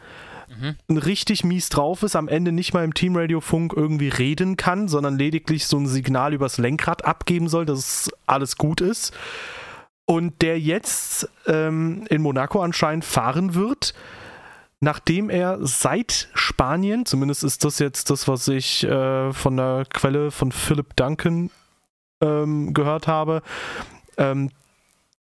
[0.61, 0.97] mhm.
[0.97, 5.67] richtig mies drauf ist, am Ende nicht mal im Teamradiofunk irgendwie reden kann, sondern lediglich
[5.67, 9.15] so ein Signal übers Lenkrad abgeben soll, dass alles gut ist.
[10.07, 13.95] Und der jetzt ähm, in Monaco anscheinend fahren wird,
[14.81, 20.31] nachdem er seit Spanien, zumindest ist das jetzt das, was ich äh, von der Quelle
[20.31, 21.51] von Philip Duncan
[22.21, 23.43] ähm, gehört habe,
[24.17, 24.51] ähm,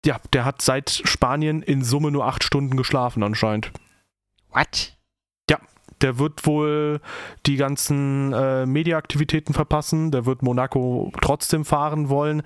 [0.06, 3.72] ja, der hat seit Spanien in Summe nur acht Stunden geschlafen anscheinend.
[4.52, 4.98] What?
[5.50, 5.60] Ja,
[6.02, 7.00] der wird wohl
[7.46, 12.44] die ganzen äh, Mediaaktivitäten verpassen, der wird Monaco trotzdem fahren wollen.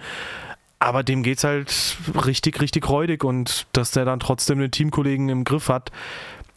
[0.79, 5.43] Aber dem geht's halt richtig, richtig räudig und dass der dann trotzdem den Teamkollegen im
[5.43, 5.91] Griff hat,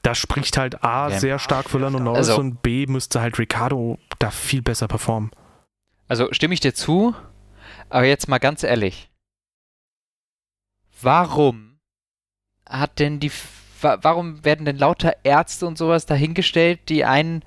[0.03, 1.19] das spricht halt A ja.
[1.19, 5.31] sehr stark für Lando Norris also, und B müsste halt Ricardo da viel besser performen.
[6.09, 7.15] Also stimme ich dir zu,
[7.91, 9.11] aber jetzt mal ganz ehrlich.
[11.03, 11.79] Warum
[12.67, 13.33] hat denn die
[13.83, 17.43] warum werden denn lauter Ärzte und sowas dahingestellt, die einen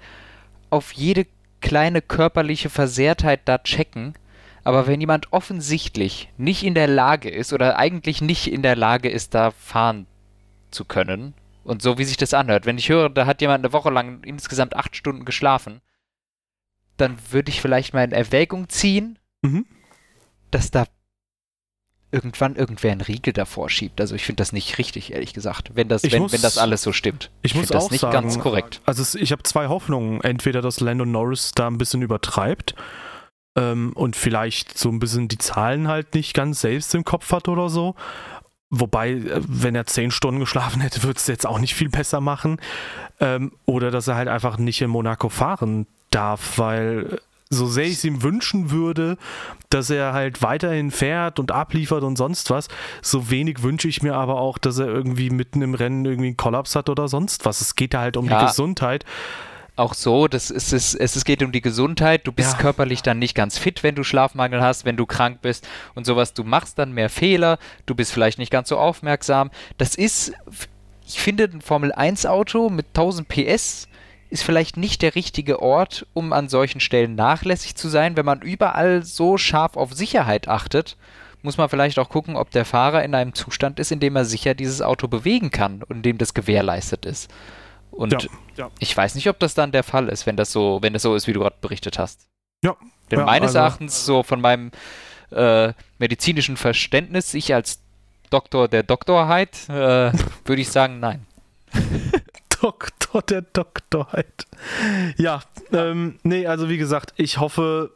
[0.70, 1.28] auf jede
[1.62, 4.16] kleine körperliche Versehrtheit da checken?
[4.64, 9.10] Aber wenn jemand offensichtlich nicht in der Lage ist oder eigentlich nicht in der Lage
[9.10, 10.08] ist, da fahren
[10.72, 13.74] zu können, und so wie sich das anhört, wenn ich höre, da hat jemand eine
[13.74, 15.82] Woche lang insgesamt acht Stunden geschlafen,
[16.98, 19.66] dann würde ich vielleicht mal in Erwägung ziehen, mhm.
[20.54, 20.86] Dass da
[22.12, 24.00] irgendwann irgendwer einen Riegel davor schiebt.
[24.00, 26.84] Also ich finde das nicht richtig, ehrlich gesagt, wenn das, wenn, muss, wenn das alles
[26.84, 27.32] so stimmt.
[27.42, 28.82] Ich, ich muss auch das nicht sagen, ganz korrekt.
[28.86, 30.22] Also es, ich habe zwei Hoffnungen.
[30.22, 32.76] Entweder, dass Lando Norris da ein bisschen übertreibt
[33.58, 37.48] ähm, und vielleicht so ein bisschen die Zahlen halt nicht ganz selbst im Kopf hat
[37.48, 37.96] oder so.
[38.70, 42.22] Wobei, äh, wenn er zehn Stunden geschlafen hätte, würde es jetzt auch nicht viel besser
[42.22, 42.62] machen.
[43.20, 47.20] Ähm, oder dass er halt einfach nicht in Monaco fahren darf, weil
[47.54, 49.18] so sehr ich es ihm wünschen würde,
[49.70, 52.68] dass er halt weiterhin fährt und abliefert und sonst was,
[53.02, 56.38] so wenig wünsche ich mir aber auch, dass er irgendwie mitten im Rennen irgendwie einen
[56.38, 57.62] Kollaps hat oder sonst was.
[57.62, 58.40] Es geht da halt um ja.
[58.40, 59.06] die Gesundheit
[59.76, 62.28] auch so, das ist, es, es geht um die Gesundheit.
[62.28, 62.60] Du bist ja.
[62.60, 66.34] körperlich dann nicht ganz fit, wenn du Schlafmangel hast, wenn du krank bist und sowas.
[66.34, 69.50] Du machst dann mehr Fehler, du bist vielleicht nicht ganz so aufmerksam.
[69.78, 70.34] Das ist,
[71.08, 73.88] ich finde, ein Formel 1 Auto mit 1000 PS
[74.34, 78.18] ist vielleicht nicht der richtige Ort, um an solchen Stellen nachlässig zu sein.
[78.18, 80.98] Wenn man überall so scharf auf Sicherheit achtet,
[81.44, 84.26] muss man vielleicht auch gucken, ob der Fahrer in einem Zustand ist, in dem er
[84.26, 87.30] sicher dieses Auto bewegen kann und in dem das gewährleistet ist.
[87.92, 88.72] Und ja, ja.
[88.80, 91.14] ich weiß nicht, ob das dann der Fall ist, wenn das so, wenn das so
[91.14, 92.28] ist, wie du gerade berichtet hast.
[92.64, 92.76] Ja.
[93.12, 94.72] Denn ja, meines also Erachtens, so von meinem
[95.30, 97.84] äh, medizinischen Verständnis, ich als
[98.32, 100.12] Doktor der Doktorheit, äh,
[100.46, 101.28] würde ich sagen, nein.
[102.62, 104.48] Doktor der Doktorheit.
[105.18, 107.92] Ja, ähm, nee, also wie gesagt, ich hoffe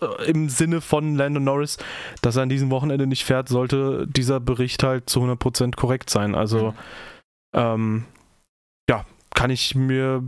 [0.00, 1.78] äh, im Sinne von Lando Norris,
[2.22, 6.34] dass er an diesem Wochenende nicht fährt, sollte dieser Bericht halt zu 100% korrekt sein.
[6.34, 6.74] Also, mhm.
[7.54, 8.04] ähm,
[8.88, 10.22] ja, kann ich mir.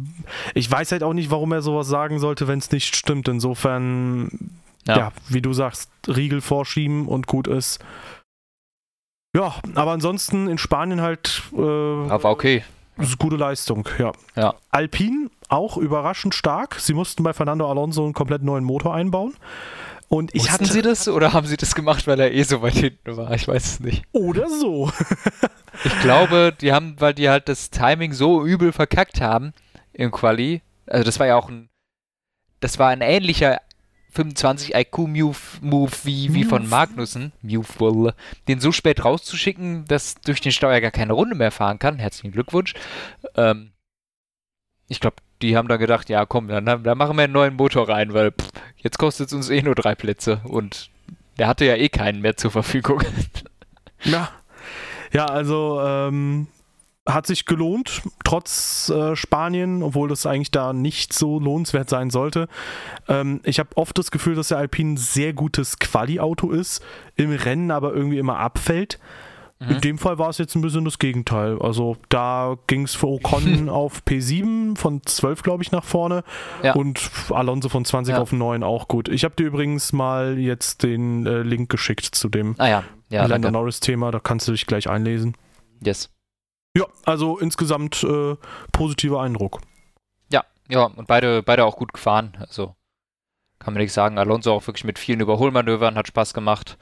[0.54, 3.28] Ich weiß halt auch nicht, warum er sowas sagen sollte, wenn es nicht stimmt.
[3.28, 4.98] Insofern, ja.
[4.98, 5.12] ja.
[5.28, 7.84] wie du sagst, Riegel vorschieben und gut ist.
[9.36, 11.42] Ja, aber ansonsten in Spanien halt.
[11.56, 12.64] Äh, aber okay.
[12.98, 14.12] Das ist gute Leistung, ja.
[14.36, 14.54] ja.
[14.70, 16.76] Alpine auch überraschend stark.
[16.78, 19.34] Sie mussten bei Fernando Alonso einen komplett neuen Motor einbauen.
[20.08, 22.62] Und ich Wussten hatte, Sie das oder haben Sie das gemacht, weil er eh so
[22.62, 23.32] weit hinten war?
[23.32, 24.04] Ich weiß es nicht.
[24.12, 24.90] Oder so.
[25.84, 29.52] ich glaube, die haben, weil die halt das Timing so übel verkackt haben
[29.92, 30.62] im Quali.
[30.86, 31.68] Also das war ja auch ein,
[32.60, 33.58] das war ein ähnlicher
[34.10, 38.14] 25 IQ Move, Move wie, wie von Magnussen, Move,
[38.48, 41.98] den so spät rauszuschicken, dass durch den Steuer gar keine Runde mehr fahren kann.
[41.98, 42.74] Herzlichen Glückwunsch.
[43.36, 43.72] Ähm,
[44.88, 47.88] ich glaube, die haben dann gedacht, ja komm, dann, dann machen wir einen neuen Motor
[47.88, 50.90] rein, weil pff, jetzt kostet es uns eh nur drei Plätze und
[51.38, 53.02] der hatte ja eh keinen mehr zur Verfügung.
[54.04, 54.30] Ja,
[55.12, 56.46] ja also ähm,
[57.08, 62.48] hat sich gelohnt, trotz äh, Spanien, obwohl das eigentlich da nicht so lohnenswert sein sollte.
[63.08, 66.84] Ähm, ich habe oft das Gefühl, dass der Alpine ein sehr gutes Quali-Auto ist,
[67.16, 68.98] im Rennen aber irgendwie immer abfällt.
[69.58, 69.70] Mhm.
[69.70, 71.58] In dem Fall war es jetzt ein bisschen das Gegenteil.
[71.60, 76.22] Also da ging es für Ocon auf P7 von 12, glaube ich, nach vorne
[76.62, 76.74] ja.
[76.74, 78.20] und Alonso von 20 ja.
[78.20, 79.08] auf 9 auch gut.
[79.08, 83.38] Ich habe dir übrigens mal jetzt den äh, Link geschickt zu dem ah, ja.
[83.38, 84.10] Norris-Thema.
[84.10, 85.34] Da kannst du dich gleich einlesen.
[85.82, 86.10] Yes.
[86.78, 88.36] Ja, also insgesamt äh,
[88.72, 89.60] positiver Eindruck.
[90.30, 92.36] Ja, ja, und beide, beide auch gut gefahren.
[92.40, 92.76] Also
[93.58, 94.18] kann man nicht sagen.
[94.18, 96.78] Alonso auch wirklich mit vielen Überholmanövern, hat Spaß gemacht.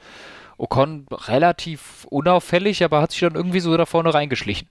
[0.57, 4.67] Ocon relativ unauffällig, aber hat sich dann irgendwie so da vorne reingeschlichen.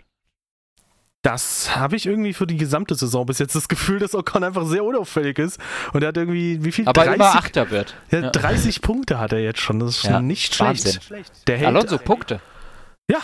[1.23, 4.65] Das habe ich irgendwie für die gesamte Saison bis jetzt das Gefühl, dass Ocon einfach
[4.65, 5.59] sehr unauffällig ist.
[5.93, 6.87] Und er hat irgendwie, wie viel?
[6.87, 7.97] Aber 30, immer Achter wird.
[8.13, 9.81] Ja, 30 Punkte hat er jetzt schon.
[9.81, 11.01] Das ist ja, nicht schlecht.
[11.49, 12.41] Der hält, Alonso Punkte.
[13.09, 13.21] Ja,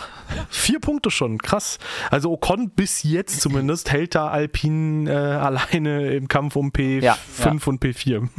[0.49, 1.77] vier Punkte schon, krass.
[2.09, 7.17] Also Ocon bis jetzt zumindest hält da Alpine äh, alleine im Kampf um P5 ja,
[7.39, 7.51] ja.
[7.51, 8.29] und P4.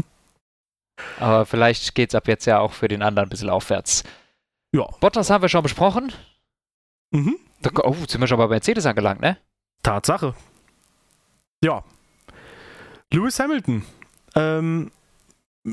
[1.20, 4.04] Aber vielleicht geht es ab jetzt ja auch für den anderen ein bisschen aufwärts.
[4.72, 4.86] Ja.
[5.00, 6.12] Bottas haben wir schon besprochen.
[7.10, 7.36] Mhm.
[7.60, 9.38] Da, oh, sind wir schon bei Mercedes angelangt, ne?
[9.82, 10.34] Tatsache.
[11.62, 11.84] Ja.
[13.12, 13.84] Lewis Hamilton.
[14.34, 14.90] Ähm,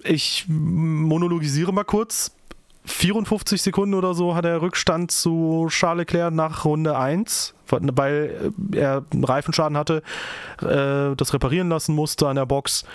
[0.04, 2.36] ich monologisiere mal kurz.
[2.86, 8.78] 54 Sekunden oder so hat er Rückstand zu Charles Leclerc nach Runde 1, weil äh,
[8.78, 10.02] er einen Reifenschaden hatte,
[10.62, 12.86] äh, das reparieren lassen musste an der Box.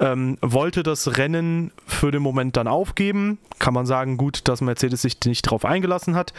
[0.00, 3.38] Ähm, wollte das Rennen für den Moment dann aufgeben.
[3.60, 6.32] Kann man sagen, gut, dass Mercedes sich nicht darauf eingelassen hat.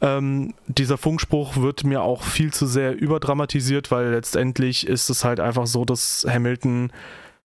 [0.00, 5.40] Ähm, dieser Funkspruch wird mir auch viel zu sehr überdramatisiert, weil letztendlich ist es halt
[5.40, 6.92] einfach so, dass Hamilton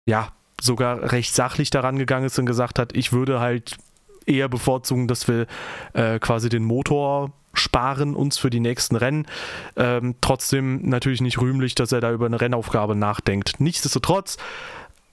[0.06, 0.30] ja
[0.62, 3.78] sogar recht sachlich daran gegangen ist und gesagt hat, ich würde halt
[4.26, 5.48] eher bevorzugen, dass wir
[5.94, 9.28] äh, quasi den Motor sparen uns für die nächsten Rennen.
[9.76, 13.60] Ähm, trotzdem natürlich nicht rühmlich, dass er da über eine Rennaufgabe nachdenkt.
[13.60, 14.38] Nichtsdestotrotz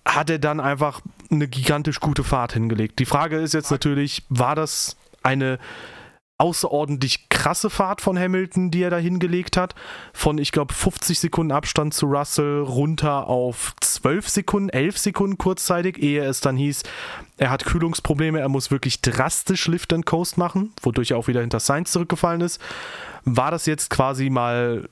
[0.07, 2.99] hat er dann einfach eine gigantisch gute Fahrt hingelegt.
[2.99, 5.59] Die Frage ist jetzt natürlich, war das eine
[6.39, 9.75] außerordentlich krasse Fahrt von Hamilton, die er da hingelegt hat.
[10.13, 16.01] Von, ich glaube, 50 Sekunden Abstand zu Russell runter auf 12 Sekunden, 11 Sekunden kurzzeitig,
[16.01, 16.85] ehe es dann hieß,
[17.39, 21.41] er hat Kühlungsprobleme, er muss wirklich drastisch Lift and Coast machen, wodurch er auch wieder
[21.41, 22.61] hinter Sainz zurückgefallen ist.
[23.25, 24.89] War das jetzt quasi mal,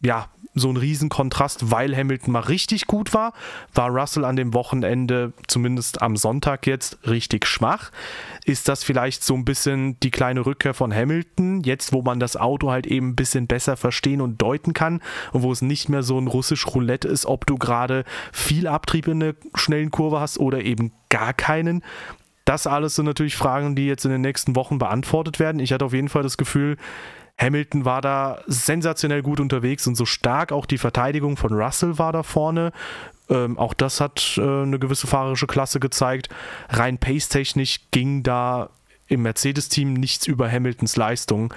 [0.00, 3.32] ja, so ein Riesenkontrast, weil Hamilton mal richtig gut war,
[3.74, 7.90] war Russell an dem Wochenende, zumindest am Sonntag jetzt, richtig schwach.
[8.44, 12.36] Ist das vielleicht so ein bisschen die kleine Rückkehr von Hamilton, jetzt wo man das
[12.36, 15.00] Auto halt eben ein bisschen besser verstehen und deuten kann
[15.32, 19.08] und wo es nicht mehr so ein russisch Roulette ist, ob du gerade viel Abtrieb
[19.08, 21.82] in einer schnellen Kurve hast oder eben gar keinen.
[22.44, 25.60] Das alles sind natürlich Fragen, die jetzt in den nächsten Wochen beantwortet werden.
[25.60, 26.76] Ich hatte auf jeden Fall das Gefühl,
[27.38, 32.12] Hamilton war da sensationell gut unterwegs und so stark auch die Verteidigung von Russell war
[32.12, 32.72] da vorne.
[33.28, 36.28] Ähm, auch das hat äh, eine gewisse fahrerische Klasse gezeigt.
[36.68, 38.70] Rein pace-technisch ging da
[39.06, 41.52] im Mercedes-Team nichts über Hamiltons Leistung.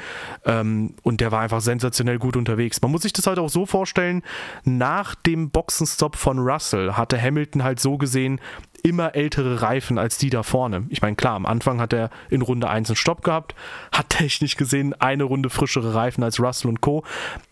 [0.45, 2.81] Ähm, und der war einfach sensationell gut unterwegs.
[2.81, 4.23] Man muss sich das halt auch so vorstellen,
[4.63, 8.39] nach dem Boxenstopp von Russell hatte Hamilton halt so gesehen
[8.83, 10.85] immer ältere Reifen als die da vorne.
[10.89, 13.55] Ich meine, klar, am Anfang hat er in Runde 1 einen Stopp gehabt,
[13.91, 17.03] hat technisch gesehen eine Runde frischere Reifen als Russell und Co.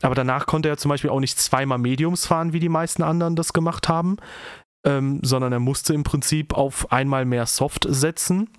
[0.02, 3.36] Aber danach konnte er zum Beispiel auch nicht zweimal Mediums fahren, wie die meisten anderen
[3.36, 4.18] das gemacht haben,
[4.86, 8.50] ähm, sondern er musste im Prinzip auf einmal mehr Soft setzen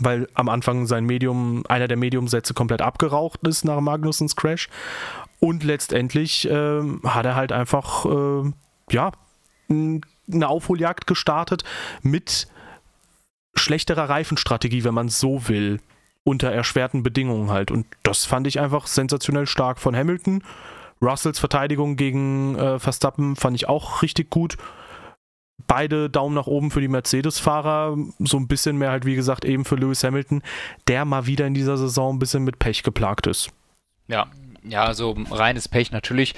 [0.00, 4.68] weil am Anfang sein Medium, einer der Mediumsätze komplett abgeraucht ist nach Magnusens Crash.
[5.40, 8.52] Und letztendlich äh, hat er halt einfach, äh,
[8.90, 9.12] ja,
[9.68, 11.64] eine Aufholjagd gestartet
[12.02, 12.46] mit
[13.54, 15.80] schlechterer Reifenstrategie, wenn man so will,
[16.24, 17.70] unter erschwerten Bedingungen halt.
[17.70, 20.44] Und das fand ich einfach sensationell stark von Hamilton.
[21.00, 24.56] Russells Verteidigung gegen äh, Verstappen fand ich auch richtig gut.
[25.66, 29.64] Beide Daumen nach oben für die Mercedes-Fahrer, so ein bisschen mehr halt, wie gesagt, eben
[29.64, 30.42] für Lewis Hamilton,
[30.88, 33.50] der mal wieder in dieser Saison ein bisschen mit Pech geplagt ist.
[34.08, 34.26] Ja,
[34.64, 36.34] ja, also reines Pech natürlich.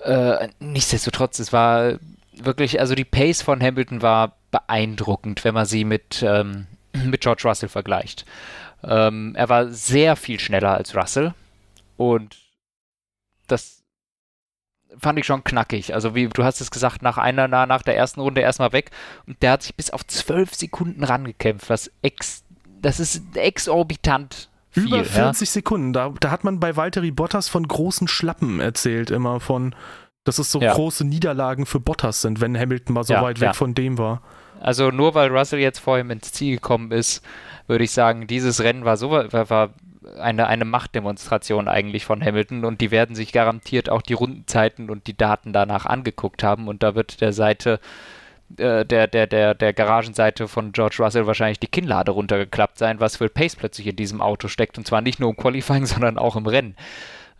[0.00, 1.98] Äh, nichtsdestotrotz, es war
[2.32, 6.66] wirklich, also die Pace von Hamilton war beeindruckend, wenn man sie mit, ähm,
[7.04, 8.24] mit George Russell vergleicht.
[8.82, 11.34] Ähm, er war sehr viel schneller als Russell
[11.96, 12.36] und
[13.48, 13.82] das
[14.96, 15.94] fand ich schon knackig.
[15.94, 18.90] Also wie du hast es gesagt, nach einer nach der ersten Runde erstmal weg
[19.26, 22.44] und der hat sich bis auf zwölf Sekunden rangekämpft, was ex,
[22.80, 24.48] das ist exorbitant.
[24.70, 25.52] Viel, Über 40 ja?
[25.52, 25.92] Sekunden.
[25.92, 29.74] Da, da hat man bei Valtteri Bottas von großen Schlappen erzählt, immer von
[30.24, 30.74] dass es so ja.
[30.74, 34.20] große Niederlagen für Bottas sind, wenn Hamilton mal so ja, weit weg von dem war.
[34.60, 37.24] Also nur weil Russell jetzt vor ihm ins Ziel gekommen ist,
[37.66, 39.70] würde ich sagen, dieses Rennen war so war
[40.18, 45.06] eine, eine Machtdemonstration eigentlich von Hamilton und die werden sich garantiert auch die Rundenzeiten und
[45.06, 47.80] die Daten danach angeguckt haben und da wird der Seite
[48.56, 53.16] äh, der, der, der, der Garagenseite von George Russell wahrscheinlich die Kinnlade runtergeklappt sein, was
[53.16, 56.36] für Pace plötzlich in diesem Auto steckt und zwar nicht nur im Qualifying, sondern auch
[56.36, 56.76] im Rennen.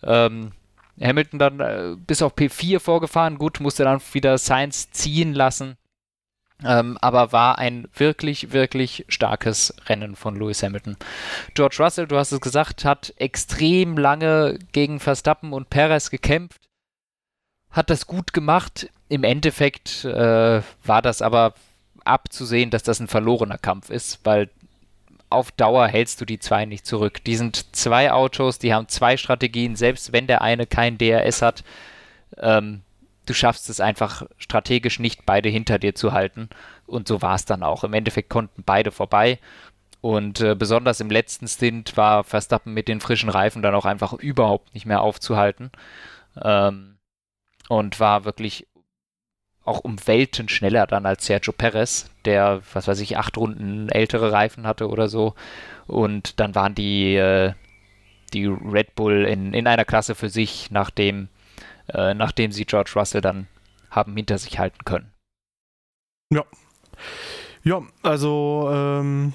[0.03, 0.53] Ähm,
[1.01, 5.77] Hamilton dann äh, bis auf P4 vorgefahren, gut, musste dann wieder Sainz ziehen lassen.
[6.65, 10.97] Ähm, aber war ein wirklich, wirklich starkes Rennen von Lewis Hamilton.
[11.55, 16.61] George Russell, du hast es gesagt, hat extrem lange gegen Verstappen und Perez gekämpft,
[17.71, 18.91] hat das gut gemacht.
[19.09, 21.55] Im Endeffekt äh, war das aber
[22.05, 24.51] abzusehen, dass das ein verlorener Kampf ist, weil
[25.31, 27.23] auf Dauer hältst du die zwei nicht zurück.
[27.25, 31.63] Die sind zwei Autos, die haben zwei Strategien, selbst wenn der eine kein DRS hat.
[32.39, 32.83] Ähm,
[33.29, 36.49] du schaffst es einfach strategisch nicht, beide hinter dir zu halten.
[36.87, 37.85] Und so war es dann auch.
[37.85, 39.39] Im Endeffekt konnten beide vorbei.
[40.01, 44.13] Und äh, besonders im letzten Stint war Verstappen mit den frischen Reifen dann auch einfach
[44.15, 45.71] überhaupt nicht mehr aufzuhalten.
[46.41, 46.99] Ähm,
[47.69, 48.67] und war wirklich
[49.65, 54.33] auch um Welten schneller dann als Sergio Perez, der, was weiß ich, acht Runden ältere
[54.33, 55.35] Reifen hatte oder so.
[55.87, 57.53] Und dann waren die, äh,
[58.33, 61.29] die Red Bull in, in einer Klasse für sich, nachdem,
[61.93, 63.47] äh, nachdem sie George Russell dann
[63.91, 65.13] haben hinter sich halten können.
[66.33, 66.45] Ja.
[67.65, 69.33] Ja, also ähm,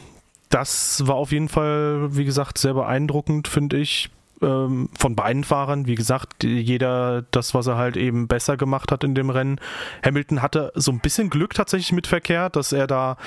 [0.50, 4.10] das war auf jeden Fall, wie gesagt, sehr beeindruckend, finde ich
[4.44, 5.88] ähm, von beiden Fahrern.
[5.88, 9.60] Wie gesagt, jeder das, was er halt eben besser gemacht hat in dem Rennen.
[10.06, 13.18] Hamilton hatte so ein bisschen Glück tatsächlich mit Verkehr, dass er da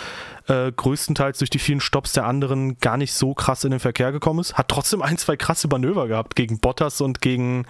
[0.46, 4.12] äh, größtenteils durch die vielen Stops der anderen gar nicht so krass in den Verkehr
[4.12, 4.54] gekommen ist.
[4.54, 7.66] Hat trotzdem ein, zwei krasse Manöver gehabt gegen Bottas und gegen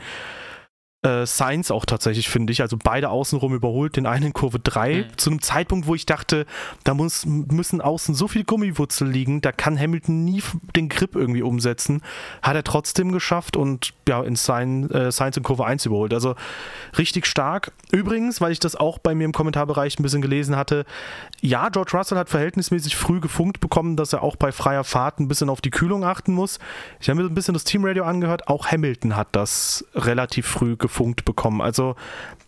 [1.02, 2.62] äh, Sainz auch tatsächlich, finde ich.
[2.62, 5.18] Also beide außenrum überholt, den einen in Kurve 3, mhm.
[5.18, 6.46] zu einem Zeitpunkt, wo ich dachte,
[6.84, 10.42] da muss, müssen außen so viel Gummiwurzel liegen, da kann Hamilton nie
[10.74, 12.02] den Grip irgendwie umsetzen.
[12.42, 16.14] Hat er trotzdem geschafft und ja, in Sainz, äh, Sainz in Kurve 1 überholt.
[16.14, 16.34] Also
[16.96, 17.72] richtig stark.
[17.92, 20.86] Übrigens, weil ich das auch bei mir im Kommentarbereich ein bisschen gelesen hatte,
[21.40, 25.28] ja, George Russell hat verhältnismäßig früh gefunkt bekommen, dass er auch bei freier Fahrt ein
[25.28, 26.58] bisschen auf die Kühlung achten muss.
[27.00, 30.85] Ich habe mir ein bisschen das Teamradio angehört, auch Hamilton hat das relativ früh gefunkt
[30.86, 31.60] gefunkt bekommen.
[31.60, 31.96] Also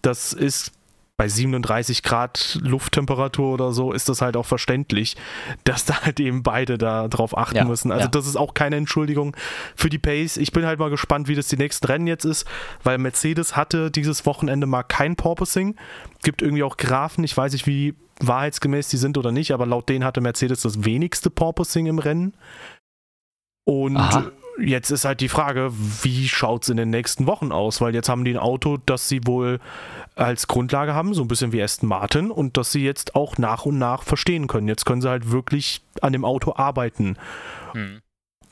[0.03, 0.72] das ist
[1.18, 5.16] bei 37 Grad Lufttemperatur oder so ist das halt auch verständlich,
[5.64, 7.91] dass da halt eben beide da drauf achten ja, müssen.
[7.91, 8.11] Also ja.
[8.11, 9.36] das ist auch keine Entschuldigung
[9.74, 10.36] für die Pace.
[10.36, 12.47] Ich bin halt mal gespannt, wie das die nächsten Rennen jetzt ist,
[12.84, 15.74] weil Mercedes hatte dieses Wochenende mal kein Porpoising.
[16.22, 19.89] Gibt irgendwie auch Graphen, ich weiß nicht, wie wahrheitsgemäß die sind oder nicht, aber laut
[19.89, 22.34] denen hatte Mercedes das wenigste Porpoising im Rennen.
[23.64, 25.70] Und Aha jetzt ist halt die Frage,
[26.02, 27.80] wie schaut es in den nächsten Wochen aus?
[27.80, 29.61] Weil jetzt haben die ein Auto, das sie wohl
[30.14, 33.66] als Grundlage haben, so ein bisschen wie Aston Martin, und das sie jetzt auch nach
[33.66, 34.68] und nach verstehen können.
[34.68, 37.16] Jetzt können sie halt wirklich an dem Auto arbeiten.
[37.72, 38.00] Hm.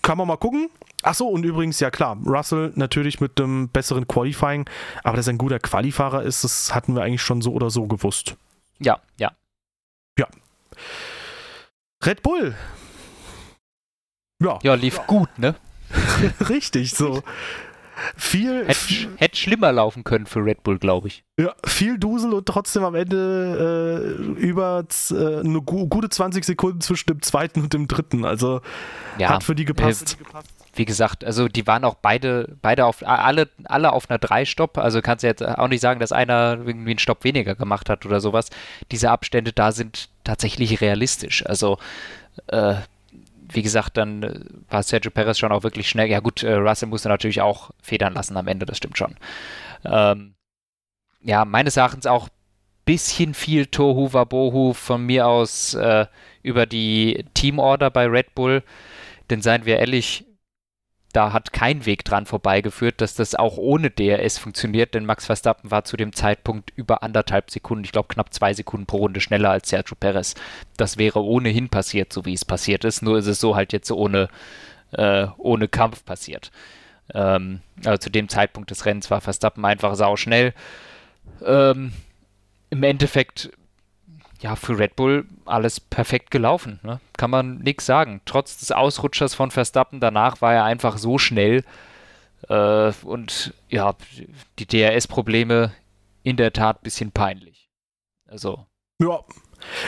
[0.03, 0.71] Kann man mal gucken.
[1.03, 4.69] Achso, und übrigens, ja klar, Russell natürlich mit einem besseren Qualifying,
[5.05, 7.87] aber dass er ein guter Qualifahrer ist, das hatten wir eigentlich schon so oder so
[7.87, 8.37] gewusst.
[8.79, 9.33] Ja, ja.
[10.19, 10.27] Ja.
[12.05, 12.55] Red Bull.
[14.43, 14.59] Ja.
[14.63, 15.05] Ja, lief ja.
[15.05, 15.55] gut, ne?
[16.49, 17.23] Richtig, so.
[18.15, 18.67] Viel.
[18.67, 21.25] Hätte, hätte schlimmer laufen können für Red Bull, glaube ich.
[21.39, 26.83] Ja, viel Dusel und trotzdem am Ende äh, über äh, eine gu gute 20 Sekunden
[26.83, 28.27] zwischen dem zweiten und dem dritten.
[28.27, 28.61] Also
[29.17, 30.19] ja, hat für die gepasst.
[30.21, 30.39] Äh,
[30.79, 34.77] wie gesagt, also die waren auch beide, beide auf alle, alle auf einer 3-Stopp.
[34.77, 38.05] Also kannst du jetzt auch nicht sagen, dass einer irgendwie einen Stopp weniger gemacht hat
[38.05, 38.51] oder sowas.
[38.91, 41.47] Diese Abstände da sind tatsächlich realistisch.
[41.47, 41.79] Also
[42.49, 42.75] äh,
[43.57, 46.09] wie gesagt, dann äh, war Sergio Perez schon auch wirklich schnell.
[46.09, 49.17] Ja gut, äh, Russell musste natürlich auch federn lassen am Ende, das stimmt schon.
[49.85, 50.35] Ähm,
[51.23, 52.29] ja, meines Erachtens auch
[52.85, 56.07] bisschen viel Tohu Wabohu von mir aus äh,
[56.43, 58.63] über die Teamorder bei Red Bull.
[59.29, 60.26] Denn seien wir ehrlich,
[61.13, 65.71] da hat kein Weg dran vorbeigeführt, dass das auch ohne DRS funktioniert, denn Max Verstappen
[65.71, 69.51] war zu dem Zeitpunkt über anderthalb Sekunden, ich glaube knapp zwei Sekunden pro Runde schneller
[69.51, 70.35] als Sergio Perez.
[70.77, 73.91] Das wäre ohnehin passiert, so wie es passiert ist, nur ist es so halt jetzt
[73.91, 74.29] ohne,
[74.93, 76.51] äh, ohne Kampf passiert.
[77.15, 80.53] Ähm, also zu dem Zeitpunkt des Rennens war Verstappen einfach sau schnell.
[81.45, 81.93] Ähm,
[82.71, 83.51] Im Endeffekt
[84.41, 86.81] ja, für Red Bull alles perfekt gelaufen.
[86.83, 87.01] Ne?
[87.17, 88.21] Kann man nichts sagen.
[88.25, 91.65] Trotz des Ausrutschers von Verstappen danach war er einfach so schnell.
[92.49, 93.95] Äh, und ja,
[94.59, 95.73] die DRS-Probleme
[96.23, 97.71] in der Tat ein bisschen peinlich.
[98.27, 98.67] Also.
[99.01, 99.21] Ja.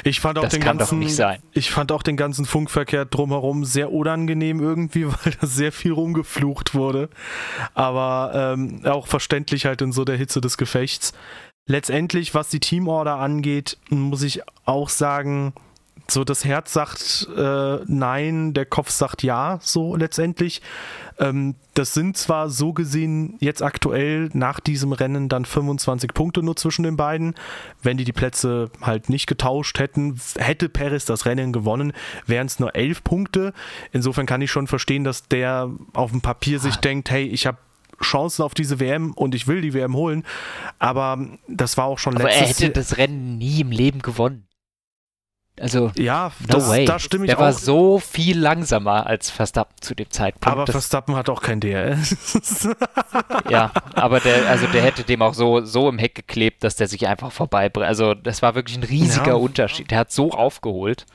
[0.03, 1.43] Ich fand auch das den kann ganzen, doch nicht sein.
[1.53, 6.75] Ich fand auch den ganzen Funkverkehr drumherum sehr unangenehm irgendwie, weil da sehr viel rumgeflucht
[6.75, 7.11] wurde.
[7.75, 11.13] Aber ähm, auch verständlich halt in so der Hitze des Gefechts
[11.69, 15.53] letztendlich, was die Teamorder angeht, muss ich auch sagen,
[16.11, 20.63] so das Herz sagt äh, nein, der Kopf sagt ja, so letztendlich.
[21.19, 26.57] Ähm, das sind zwar so gesehen jetzt aktuell nach diesem Rennen dann 25 Punkte nur
[26.57, 27.35] zwischen den beiden.
[27.83, 31.93] Wenn die die Plätze halt nicht getauscht hätten, hätte Paris das Rennen gewonnen,
[32.27, 33.53] wären es nur 11 Punkte.
[33.93, 36.81] Insofern kann ich schon verstehen, dass der auf dem Papier sich ah.
[36.81, 37.59] denkt, hey, ich habe
[38.03, 40.25] Chancen auf diese WM und ich will die WM holen.
[40.79, 41.19] Aber
[41.49, 44.49] das war auch schon Aber letztes er hätte das Rennen nie im Leben gewonnen.
[45.61, 46.85] Also, ja, no das, way.
[46.85, 47.43] da stimme ich Der auch.
[47.43, 50.47] war so viel langsamer als Verstappen zu dem Zeitpunkt.
[50.47, 52.69] Aber das Verstappen hat auch kein DRS.
[53.51, 56.89] ja, aber der, also der hätte dem auch so, so im Heck geklebt, dass der
[56.89, 57.71] sich einfach vorbei.
[57.75, 59.35] Also, das war wirklich ein riesiger ja.
[59.35, 59.91] Unterschied.
[59.91, 61.07] Der hat so aufgeholt.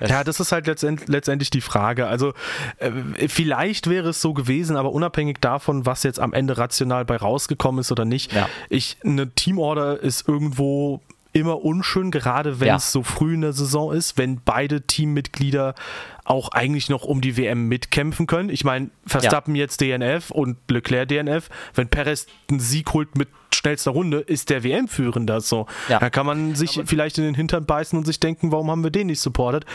[0.00, 2.06] Ja, das ist halt letztend, letztendlich die Frage.
[2.06, 2.34] Also
[2.78, 7.16] äh, vielleicht wäre es so gewesen, aber unabhängig davon, was jetzt am Ende rational bei
[7.16, 8.48] rausgekommen ist oder nicht, ja.
[8.68, 11.00] ich, eine Teamorder ist irgendwo
[11.36, 12.76] immer unschön, gerade wenn ja.
[12.76, 15.74] es so früh in der Saison ist, wenn beide Teammitglieder
[16.24, 18.48] auch eigentlich noch um die WM mitkämpfen können.
[18.48, 19.64] Ich meine, Verstappen ja.
[19.64, 21.50] jetzt DNF und Leclerc DNF.
[21.74, 25.66] Wenn Perez einen Sieg holt mit schnellster Runde, ist der WM-Führender so.
[25.88, 25.98] Ja.
[25.98, 28.82] Da kann man sich Aber vielleicht in den Hintern beißen und sich denken, warum haben
[28.82, 29.66] wir den nicht supportet?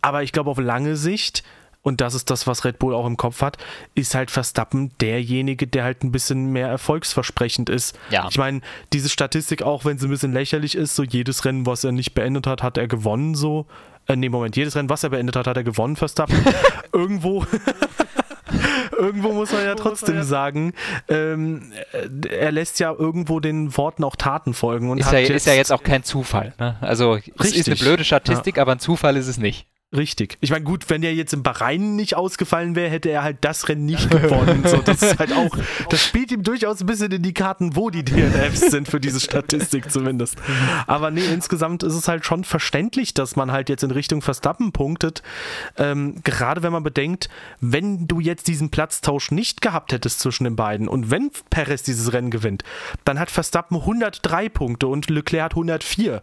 [0.00, 1.44] Aber ich glaube, auf lange Sicht
[1.82, 3.58] und das ist das, was Red Bull auch im Kopf hat,
[3.94, 7.98] ist halt Verstappen derjenige, der halt ein bisschen mehr erfolgsversprechend ist.
[8.10, 8.28] Ja.
[8.30, 8.60] Ich meine,
[8.92, 12.14] diese Statistik, auch wenn sie ein bisschen lächerlich ist, so jedes Rennen, was er nicht
[12.14, 13.66] beendet hat, hat er gewonnen, so.
[14.06, 16.36] Äh, nee, Moment, jedes Rennen, was er beendet hat, hat er gewonnen, Verstappen.
[16.92, 17.44] Irgendwo.
[18.92, 20.74] irgendwo muss man ja trotzdem ja sagen,
[21.08, 21.72] ähm,
[22.28, 24.90] er lässt ja irgendwo den Worten auch Taten folgen.
[24.90, 26.54] Und ist, ja, ist ja jetzt auch kein Zufall.
[26.58, 26.76] Ne?
[26.80, 28.62] Also, es ist eine blöde Statistik, ja.
[28.62, 29.66] aber ein Zufall ist es nicht.
[29.94, 30.38] Richtig.
[30.40, 33.68] Ich meine, gut, wenn er jetzt im Bahrain nicht ausgefallen wäre, hätte er halt das
[33.68, 34.64] Rennen nicht gewonnen.
[34.66, 35.54] so, das ist halt auch,
[35.90, 39.20] das spielt ihm durchaus ein bisschen in die Karten, wo die DNFs sind für diese
[39.20, 40.38] Statistik zumindest.
[40.86, 44.72] Aber nee, insgesamt ist es halt schon verständlich, dass man halt jetzt in Richtung Verstappen
[44.72, 45.22] punktet.
[45.76, 47.28] Ähm, gerade wenn man bedenkt,
[47.60, 52.14] wenn du jetzt diesen Platztausch nicht gehabt hättest zwischen den beiden und wenn Perez dieses
[52.14, 52.64] Rennen gewinnt,
[53.04, 56.22] dann hat Verstappen 103 Punkte und Leclerc hat 104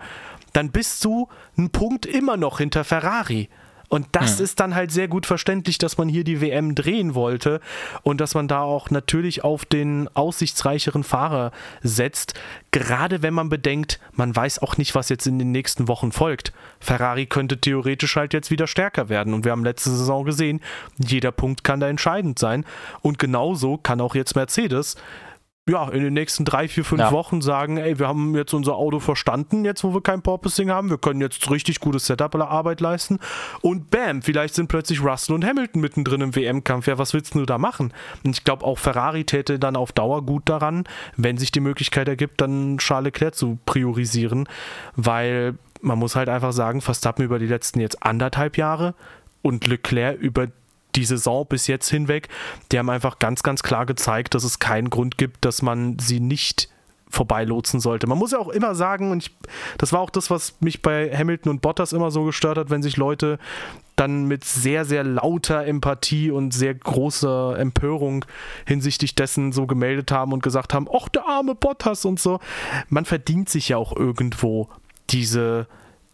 [0.54, 1.28] dann bist du
[1.58, 3.50] einen Punkt immer noch hinter Ferrari.
[3.89, 4.45] Und das hm.
[4.45, 7.60] ist dann halt sehr gut verständlich, dass man hier die WM drehen wollte
[8.04, 12.39] und dass man da auch natürlich auf den aussichtsreicheren Fahrer setzt.
[12.72, 16.54] Gerade wenn man bedenkt, man weiß auch nicht, was jetzt in den nächsten Wochen folgt.
[16.80, 20.62] Ferrari könnte theoretisch halt jetzt wieder stärker werden und wir haben letzte Saison gesehen,
[21.00, 22.66] jeder Punkt kann da entscheidend sein.
[23.02, 24.97] Und genauso kann auch jetzt Mercedes
[25.70, 27.12] ja, in den nächsten drei, vier, fünf ja.
[27.12, 30.90] Wochen sagen, ey, wir haben jetzt unser Auto verstanden, jetzt wo wir kein Porpoising haben,
[30.90, 33.20] wir können jetzt richtig gutes Setup aller Arbeit leisten
[33.62, 36.88] und bam, vielleicht sind plötzlich Russell und Hamilton mittendrin im WM-Kampf.
[36.88, 37.94] Ja, was willst du da machen?
[38.24, 40.86] Und ich glaube, auch Ferrari täte dann auf Dauer gut daran,
[41.18, 44.50] wenn sich die Möglichkeit ergibt, dann Charles Leclerc zu priorisieren,
[44.96, 48.96] weil man muss halt einfach sagen, Verstappen über die letzten jetzt anderthalb Jahre
[49.42, 50.48] und Leclerc über
[50.96, 52.30] die Saison bis jetzt hinweg,
[52.72, 56.20] die haben einfach ganz, ganz klar gezeigt, dass es keinen Grund gibt, dass man sie
[56.20, 56.70] nicht
[57.10, 58.06] vorbeilotsen sollte.
[58.08, 59.36] Man muss ja auch immer sagen, und ich,
[59.80, 62.84] das war auch das, was mich bei Hamilton und Bottas immer so gestört hat, wenn
[62.84, 63.40] sich Leute
[63.96, 68.26] dann mit sehr, sehr lauter Empathie und sehr großer Empörung
[68.66, 72.40] hinsichtlich dessen so gemeldet haben und gesagt haben, ach, der arme Bottas und so.
[72.88, 74.70] Man verdient sich ja auch irgendwo
[75.10, 75.68] diese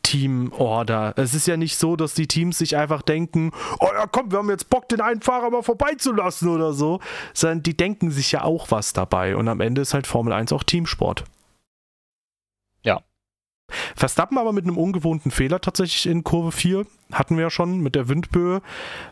[0.05, 1.13] Teamorder.
[1.17, 4.37] Es ist ja nicht so, dass die Teams sich einfach denken, oh ja, komm, wir
[4.37, 6.99] haben jetzt Bock, den einen Fahrer mal vorbeizulassen oder so,
[7.33, 9.35] sondern die denken sich ja auch was dabei.
[9.35, 11.23] Und am Ende ist halt Formel 1 auch Teamsport.
[12.83, 13.01] Ja.
[13.95, 17.95] Verstappen aber mit einem ungewohnten Fehler tatsächlich in Kurve 4, hatten wir ja schon mit
[17.95, 18.61] der Windböe,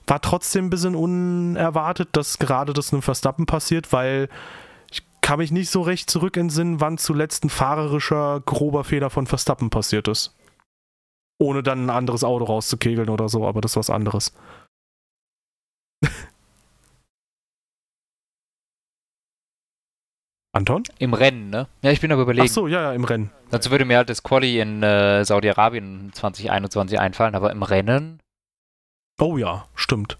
[0.05, 4.29] war trotzdem ein bisschen unerwartet, dass gerade das einem Verstappen passiert, weil
[4.91, 9.25] ich kann mich nicht so recht zurück entsinnen, wann zuletzt ein fahrerischer, grober Fehler von
[9.25, 10.35] Verstappen passiert ist
[11.43, 14.33] ohne dann ein anderes Auto rauszukegeln oder so, aber das ist was anderes.
[20.55, 20.83] Anton?
[20.99, 21.67] Im Rennen, ne?
[21.81, 22.47] Ja, ich bin aber überlegen.
[22.47, 23.31] Ach so, ja, ja, im Rennen.
[23.49, 28.19] Dazu würde mir halt das Quali in äh, Saudi-Arabien 2021 einfallen, aber im Rennen?
[29.19, 30.19] Oh ja, stimmt.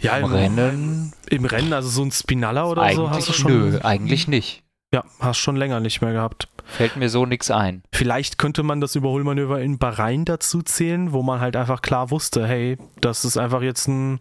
[0.00, 1.12] Ja, im, im Rennen.
[1.28, 3.70] Im Rennen, also so ein Spinalla oder so hast du schon.
[3.70, 4.62] Nö, eigentlich nicht.
[4.96, 6.48] Ja, hast schon länger nicht mehr gehabt.
[6.64, 7.82] Fällt mir so nichts ein.
[7.92, 12.46] Vielleicht könnte man das Überholmanöver in Bahrain dazu zählen, wo man halt einfach klar wusste,
[12.46, 14.20] hey, das ist einfach jetzt ein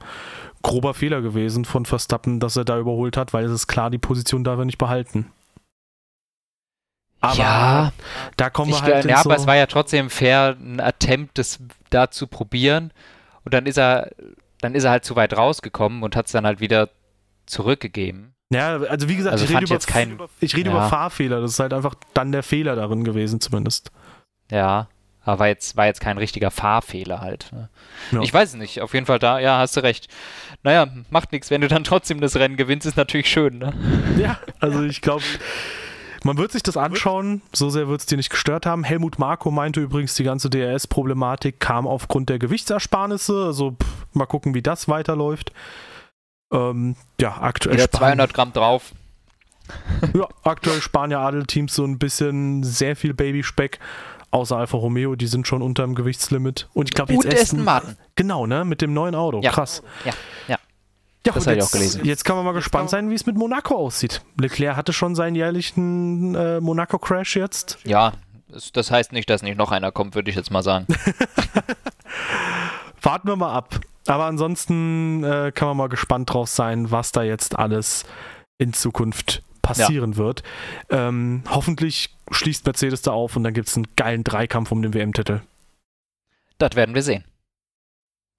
[0.63, 3.99] grober Fehler gewesen von Verstappen, dass er da überholt hat, weil es ist klar, die
[3.99, 5.31] Position darf er nicht behalten.
[7.21, 7.93] Aber ja,
[8.35, 9.05] da kommen wir halt.
[9.05, 11.59] Ja, so aber es war ja trotzdem fair, ein Attempt, das
[11.89, 12.91] da zu probieren.
[13.45, 14.11] Und dann ist er,
[14.59, 16.89] dann ist er halt zu weit rausgekommen und hat es dann halt wieder
[17.45, 18.34] zurückgegeben.
[18.53, 20.75] Ja, also wie gesagt, also ich rede, über, kein, ich rede ja.
[20.75, 21.41] über Fahrfehler.
[21.41, 23.91] Das ist halt einfach dann der Fehler darin gewesen, zumindest.
[24.51, 24.87] Ja,
[25.25, 27.51] aber war jetzt, war jetzt kein richtiger Fahrfehler halt.
[27.51, 27.69] Ne?
[28.11, 28.21] Ja.
[28.21, 28.81] Ich weiß es nicht.
[28.81, 30.07] Auf jeden Fall da, ja, hast du recht.
[30.61, 31.49] Naja, macht nichts.
[31.49, 33.73] Wenn du dann trotzdem das Rennen gewinnst, ist natürlich schön, ne?
[34.17, 35.23] Ja, also ich glaube.
[36.23, 38.83] Man wird sich das anschauen, so sehr wird es dir nicht gestört haben.
[38.83, 43.45] Helmut Marko meinte übrigens, die ganze DRS-Problematik kam aufgrund der Gewichtsersparnisse.
[43.45, 45.51] Also pff, mal gucken, wie das weiterläuft.
[46.51, 47.75] Ähm, ja, aktuell.
[47.75, 48.93] Wieder 200 Gramm drauf.
[50.13, 53.79] ja, aktuell sparen ja Adelteams so ein bisschen sehr viel Babyspeck.
[54.31, 56.67] Außer Alfa Romeo, die sind schon unter dem Gewichtslimit.
[56.73, 57.95] Und ich glaube jetzt Und Aston Martin.
[58.15, 58.65] Genau, ne?
[58.65, 59.39] Mit dem neuen Auto.
[59.41, 59.51] Ja.
[59.51, 59.81] Krass.
[60.03, 60.11] Ja,
[60.47, 60.57] ja.
[61.25, 62.05] Ja, das habe ich auch gelesen.
[62.05, 64.21] Jetzt kann man mal gespannt sein, wie es mit Monaco aussieht.
[64.39, 67.79] Leclerc hatte schon seinen jährlichen äh, Monaco-Crash jetzt.
[67.83, 68.13] Ja,
[68.73, 70.85] das heißt nicht, dass nicht noch einer kommt, würde ich jetzt mal sagen.
[73.01, 73.79] Warten wir mal ab.
[74.07, 78.05] Aber ansonsten äh, kann man mal gespannt drauf sein, was da jetzt alles
[78.57, 80.17] in Zukunft passieren ja.
[80.17, 80.43] wird.
[80.89, 84.93] Ähm, hoffentlich schließt Mercedes da auf und dann gibt es einen geilen Dreikampf um den
[84.93, 85.41] WM-Titel.
[86.57, 87.23] Das werden wir sehen.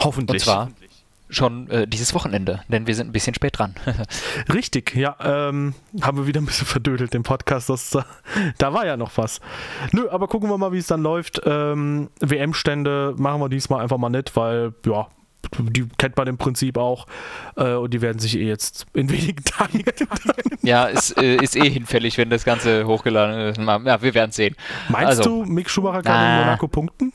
[0.00, 0.42] Hoffentlich.
[0.42, 0.70] Und zwar
[1.28, 3.74] schon äh, dieses Wochenende, denn wir sind ein bisschen spät dran.
[4.54, 5.16] Richtig, ja.
[5.20, 7.68] Ähm, haben wir wieder ein bisschen verdödelt den Podcast.
[7.68, 7.98] Das,
[8.58, 9.40] da war ja noch was.
[9.92, 11.40] Nö, aber gucken wir mal, wie es dann läuft.
[11.44, 15.08] Ähm, WM-Stände machen wir diesmal einfach mal nicht, weil, ja,
[15.58, 17.06] die kennt man im Prinzip auch
[17.56, 19.82] äh, und die werden sich eh jetzt in wenigen Tagen.
[20.62, 23.58] ja, ist, äh, ist eh hinfällig, wenn das Ganze hochgeladen ist.
[23.58, 24.56] Ja, wir werden sehen.
[24.88, 27.12] Meinst also, du, Mick Schumacher kann na, in Monaco punkten?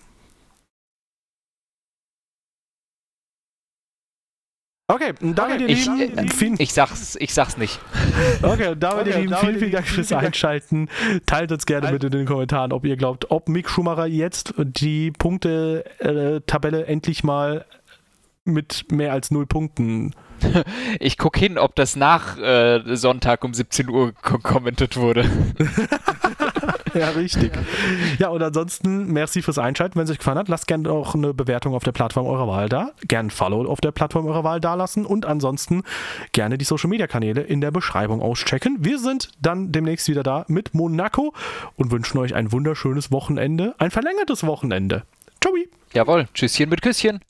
[4.92, 5.62] Okay, damit okay.
[5.62, 7.80] ihr Lieben, ich, äh, ich, sag's, ich sag's nicht.
[8.42, 10.90] Okay, damit okay, ihr Lieben, vielen, vielen Dank fürs Einschalten.
[11.26, 15.12] Teilt uns gerne bitte in den Kommentaren, ob ihr glaubt, ob Mick Schumacher jetzt die
[15.12, 17.66] Punkte-Tabelle äh, endlich mal
[18.46, 20.14] mit mehr als null Punkten
[21.00, 25.26] ich gucke hin, ob das nach äh, Sonntag um 17 Uhr kommentiert wurde.
[26.94, 27.52] ja, richtig.
[28.18, 29.96] Ja, und ansonsten, merci fürs Einschalten.
[29.96, 32.70] Wenn es euch gefallen hat, lasst gerne auch eine Bewertung auf der Plattform eurer Wahl
[32.70, 32.92] da.
[33.08, 35.84] Gerne ein Follow auf der Plattform eurer Wahl da lassen und ansonsten
[36.32, 38.78] gerne die Social Media Kanäle in der Beschreibung auschecken.
[38.82, 41.34] Wir sind dann demnächst wieder da mit Monaco
[41.76, 45.04] und wünschen euch ein wunderschönes Wochenende, ein verlängertes Wochenende.
[45.42, 45.54] Ciao.
[45.94, 47.22] Jawohl, Tschüsschen mit Küsschen.